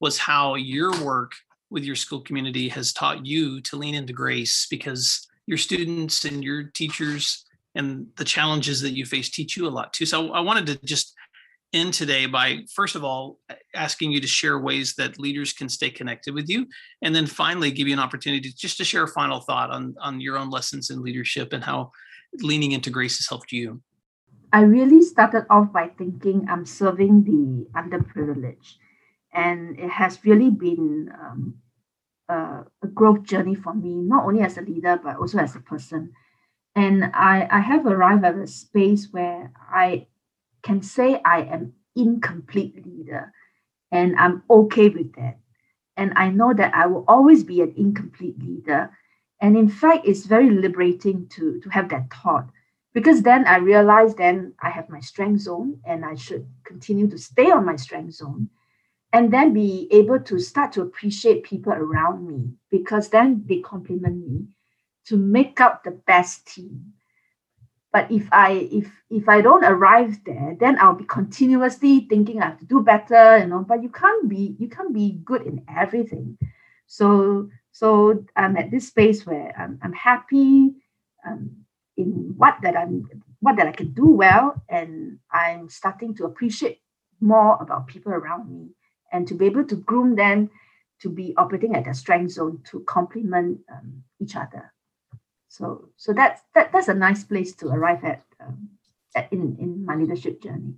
was 0.00 0.16
how 0.16 0.54
your 0.54 0.92
work 1.04 1.32
with 1.68 1.84
your 1.84 1.94
school 1.94 2.22
community 2.22 2.70
has 2.70 2.94
taught 2.94 3.26
you 3.26 3.60
to 3.60 3.76
lean 3.76 3.94
into 3.94 4.14
grace 4.14 4.66
because 4.70 5.28
your 5.46 5.58
students 5.58 6.24
and 6.24 6.42
your 6.42 6.64
teachers 6.64 7.44
and 7.74 8.06
the 8.16 8.24
challenges 8.24 8.80
that 8.80 8.96
you 8.96 9.04
face 9.04 9.28
teach 9.28 9.58
you 9.58 9.66
a 9.66 9.68
lot 9.68 9.92
too. 9.92 10.06
So 10.06 10.32
I 10.32 10.40
wanted 10.40 10.66
to 10.66 10.86
just 10.86 11.14
in 11.72 11.90
today 11.90 12.26
by 12.26 12.60
first 12.72 12.94
of 12.94 13.04
all 13.04 13.38
asking 13.74 14.12
you 14.12 14.20
to 14.20 14.26
share 14.26 14.58
ways 14.58 14.94
that 14.94 15.18
leaders 15.18 15.52
can 15.52 15.68
stay 15.68 15.90
connected 15.90 16.32
with 16.32 16.48
you 16.48 16.66
and 17.02 17.14
then 17.14 17.26
finally 17.26 17.70
give 17.70 17.88
you 17.88 17.92
an 17.92 18.00
opportunity 18.00 18.52
just 18.56 18.76
to 18.78 18.84
share 18.84 19.04
a 19.04 19.08
final 19.08 19.40
thought 19.40 19.70
on 19.70 19.94
on 20.00 20.20
your 20.20 20.38
own 20.38 20.50
lessons 20.50 20.90
in 20.90 21.02
leadership 21.02 21.52
and 21.52 21.64
how 21.64 21.90
leaning 22.40 22.72
into 22.72 22.90
grace 22.90 23.18
has 23.18 23.28
helped 23.28 23.52
you. 23.52 23.80
I 24.52 24.62
really 24.62 25.02
started 25.02 25.44
off 25.50 25.72
by 25.72 25.88
thinking 25.88 26.46
i'm 26.48 26.64
serving 26.64 27.24
the 27.24 27.66
underprivileged 27.78 28.74
and 29.32 29.78
it 29.78 29.90
has 29.90 30.24
really 30.24 30.50
been 30.50 31.10
um, 31.20 31.54
a, 32.28 32.64
a 32.82 32.86
growth 32.86 33.22
journey 33.24 33.54
for 33.54 33.74
me 33.74 33.94
not 33.96 34.24
only 34.24 34.40
as 34.40 34.56
a 34.56 34.62
leader 34.62 34.98
but 35.02 35.16
also 35.16 35.38
as 35.38 35.54
a 35.56 35.60
person. 35.60 36.12
And 36.74 37.04
I, 37.14 37.48
I 37.50 37.60
have 37.60 37.86
arrived 37.86 38.24
at 38.24 38.36
a 38.36 38.46
space 38.46 39.08
where 39.10 39.50
I 39.72 40.08
can 40.66 40.82
say 40.82 41.20
I 41.24 41.42
am 41.42 41.74
incomplete 41.94 42.84
leader 42.84 43.32
and 43.92 44.16
I'm 44.16 44.42
okay 44.50 44.88
with 44.88 45.14
that. 45.14 45.38
And 45.96 46.12
I 46.16 46.28
know 46.28 46.52
that 46.52 46.74
I 46.74 46.86
will 46.86 47.04
always 47.06 47.44
be 47.44 47.60
an 47.60 47.72
incomplete 47.76 48.38
leader. 48.40 48.90
And 49.40 49.56
in 49.56 49.68
fact, 49.68 50.06
it's 50.06 50.26
very 50.26 50.50
liberating 50.50 51.28
to, 51.34 51.60
to 51.60 51.68
have 51.70 51.88
that 51.90 52.12
thought 52.12 52.48
because 52.94 53.22
then 53.22 53.46
I 53.46 53.58
realize 53.58 54.16
then 54.16 54.54
I 54.60 54.70
have 54.70 54.90
my 54.90 54.98
strength 54.98 55.42
zone 55.42 55.78
and 55.86 56.04
I 56.04 56.16
should 56.16 56.46
continue 56.64 57.08
to 57.10 57.18
stay 57.18 57.48
on 57.50 57.64
my 57.64 57.76
strength 57.76 58.14
zone 58.14 58.50
and 59.12 59.32
then 59.32 59.52
be 59.52 59.86
able 59.92 60.18
to 60.18 60.40
start 60.40 60.72
to 60.72 60.82
appreciate 60.82 61.44
people 61.44 61.72
around 61.72 62.26
me 62.26 62.54
because 62.70 63.10
then 63.10 63.44
they 63.46 63.60
compliment 63.60 64.26
me 64.28 64.48
to 65.06 65.16
make 65.16 65.60
up 65.60 65.84
the 65.84 65.92
best 65.92 66.48
team 66.48 66.92
but 67.96 68.12
if 68.12 68.28
i 68.30 68.68
if 68.80 68.88
if 69.08 69.26
i 69.26 69.40
don't 69.40 69.64
arrive 69.64 70.12
there 70.26 70.54
then 70.60 70.78
i'll 70.80 71.00
be 71.02 71.06
continuously 71.18 71.94
thinking 72.10 72.42
i 72.42 72.44
have 72.44 72.58
to 72.58 72.66
do 72.66 72.82
better 72.82 73.38
you 73.38 73.46
know 73.46 73.64
but 73.70 73.82
you 73.82 73.88
can't 73.88 74.28
be 74.28 74.54
you 74.58 74.68
can't 74.68 74.92
be 74.92 75.18
good 75.24 75.42
in 75.50 75.64
everything. 75.82 76.36
So 76.86 77.48
so 77.72 77.88
i'm 78.36 78.54
at 78.58 78.70
this 78.70 78.88
space 78.88 79.24
where 79.24 79.48
i'm, 79.58 79.78
I'm 79.82 79.94
happy 79.94 80.74
um, 81.26 81.64
in 81.96 82.34
what 82.36 82.58
that 82.62 82.76
i'm 82.76 83.08
what 83.40 83.56
that 83.56 83.66
i 83.66 83.72
can 83.72 83.92
do 83.94 84.08
well 84.24 84.62
and 84.68 85.18
i'm 85.32 85.70
starting 85.70 86.14
to 86.16 86.26
appreciate 86.26 86.80
more 87.20 87.56
about 87.62 87.86
people 87.86 88.12
around 88.12 88.44
me 88.52 88.68
and 89.10 89.26
to 89.26 89.34
be 89.34 89.46
able 89.46 89.64
to 89.64 89.76
groom 89.76 90.16
them 90.16 90.50
to 91.00 91.08
be 91.08 91.32
operating 91.38 91.74
at 91.74 91.84
their 91.84 91.94
strength 91.94 92.32
zone 92.32 92.60
to 92.70 92.84
complement 92.96 93.58
um, 93.72 94.02
each 94.20 94.36
other 94.36 94.70
so 95.48 95.88
so 95.96 96.12
that's 96.12 96.42
that, 96.54 96.72
that's 96.72 96.88
a 96.88 96.94
nice 96.94 97.24
place 97.24 97.54
to 97.56 97.68
arrive 97.68 98.04
at, 98.04 98.24
um, 98.40 98.68
at 99.14 99.32
in 99.32 99.56
in 99.60 99.84
my 99.84 99.94
leadership 99.94 100.42
journey. 100.42 100.74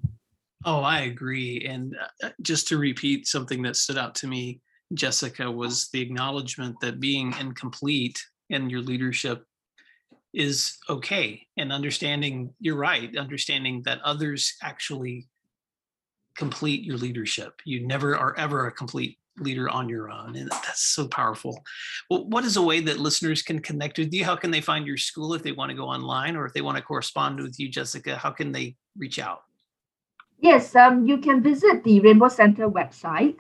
Oh 0.65 0.81
i 0.81 1.01
agree. 1.01 1.67
And 1.67 1.97
uh, 1.97 2.27
uh, 2.27 2.31
just 2.43 2.69
to 2.69 2.79
repeat 2.79 3.27
something 3.27 3.63
that 3.63 3.77
stood 3.77 3.99
out 3.99 4.15
to 4.17 4.27
me 4.27 4.61
jessica 4.95 5.51
was 5.51 5.91
the 5.91 6.01
acknowledgement 6.01 6.75
that 6.81 6.99
being 6.99 7.35
incomplete 7.39 8.19
in 8.49 8.71
your 8.71 8.81
leadership 8.81 9.45
is 10.33 10.79
okay 10.89 11.47
and 11.59 11.71
understanding 11.71 12.55
you're 12.59 12.77
right 12.77 13.15
understanding 13.19 13.83
that 13.85 14.01
others 14.01 14.55
actually 14.63 15.29
complete 16.39 16.85
your 16.85 16.97
leadership. 16.97 17.61
You 17.65 17.87
never 17.87 18.17
are 18.17 18.35
ever 18.39 18.69
a 18.69 18.73
complete 18.73 19.19
leader 19.41 19.69
on 19.69 19.89
your 19.89 20.11
own. 20.11 20.37
And 20.37 20.51
that's 20.51 20.85
so 20.85 21.09
powerful. 21.09 21.65
Well, 22.11 22.27
what 22.27 22.45
is 22.45 22.57
a 22.57 22.63
way 22.63 22.81
that 22.81 22.99
listeners 22.99 23.43
can 23.43 23.61
connect 23.61 23.99
with 23.99 24.13
you? 24.13 24.25
How 24.25 24.37
can 24.37 24.51
they 24.51 24.61
find 24.61 24.87
your 24.87 24.97
school 24.97 25.35
if 25.35 25.43
they 25.43 25.53
want 25.53 25.71
to 25.71 25.77
go 25.77 25.85
online 25.85 26.37
or 26.37 26.47
if 26.47 26.53
they 26.53 26.61
want 26.61 26.77
to 26.77 26.83
correspond 26.83 27.41
with 27.41 27.59
you, 27.59 27.69
Jessica? 27.69 28.17
How 28.17 28.31
can 28.31 28.53
they 28.53 28.77
reach 28.97 29.19
out? 29.19 29.43
Yes, 30.41 30.77
um, 30.77 31.05
you 31.07 31.19
can 31.19 31.43
visit 31.43 31.83
the 31.83 31.99
Rainbow 32.01 32.29
Centre 32.29 32.71
website. 32.71 33.37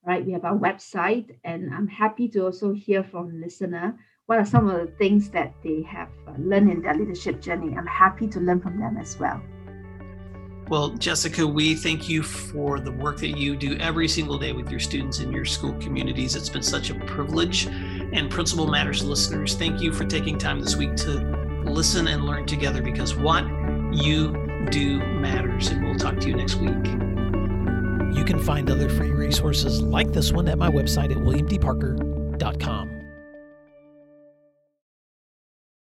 Right, 0.07 0.27
we 0.27 0.33
have 0.33 0.45
our 0.45 0.59
website, 0.59 1.35
and 1.45 1.73
I'm 1.73 1.88
happy 1.88 2.29
to 2.29 2.45
also 2.45 2.75
hear 2.75 3.03
from 3.03 3.40
listener 3.40 3.99
what 4.27 4.38
are 4.38 4.45
some 4.45 4.69
of 4.69 4.79
the 4.81 4.93
things 4.97 5.31
that 5.31 5.55
they 5.62 5.83
have 5.83 6.09
uh, 6.27 6.33
learned 6.38 6.71
in 6.71 6.83
their 6.83 6.95
leadership 6.95 7.40
journey. 7.40 7.75
I'm 7.77 7.87
happy 7.87 8.27
to 8.29 8.40
learn 8.40 8.61
from 8.61 8.79
them 8.79 8.97
as 8.99 9.19
well. 9.19 9.43
Well, 10.68 10.90
Jessica, 10.90 11.46
we 11.46 11.74
thank 11.74 12.09
you 12.09 12.22
for 12.22 12.81
the 12.81 12.90
work 12.90 13.18
that 13.18 13.37
you 13.37 13.55
do 13.55 13.77
every 13.77 14.09
single 14.09 14.38
day 14.38 14.53
with 14.53 14.70
your 14.70 14.81
students 14.81 15.20
in 15.20 15.31
your 15.31 15.44
school 15.44 15.74
communities. 15.74 16.37
It's 16.37 16.48
been 16.48 16.62
such 16.62 16.88
a 16.88 16.94
privilege. 17.00 17.66
And 17.66 18.31
Principal 18.31 18.66
Matters 18.66 19.05
listeners, 19.05 19.55
thank 19.55 19.83
you 19.83 19.92
for 19.92 20.07
taking 20.07 20.38
time 20.38 20.61
this 20.61 20.74
week 20.74 20.96
to 20.96 21.62
listen 21.64 22.09
and 22.09 22.24
learn 22.24 22.46
together 22.46 22.81
because 22.81 23.14
what 23.14 23.44
you 23.92 24.33
do 24.70 25.05
matters. 25.05 25.68
And 25.68 25.85
we'll 25.85 25.98
talk 25.98 26.18
to 26.20 26.29
you 26.29 26.35
next 26.35 26.55
week. 26.57 26.87
You 28.16 28.24
can 28.24 28.38
find 28.38 28.70
other 28.70 28.88
free 28.88 29.11
resources 29.11 29.83
like 29.83 30.12
this 30.12 30.33
one 30.33 30.48
at 30.48 30.57
my 30.57 30.70
website 30.70 31.11
at 31.11 31.18
williamdparker.com. 31.18 33.04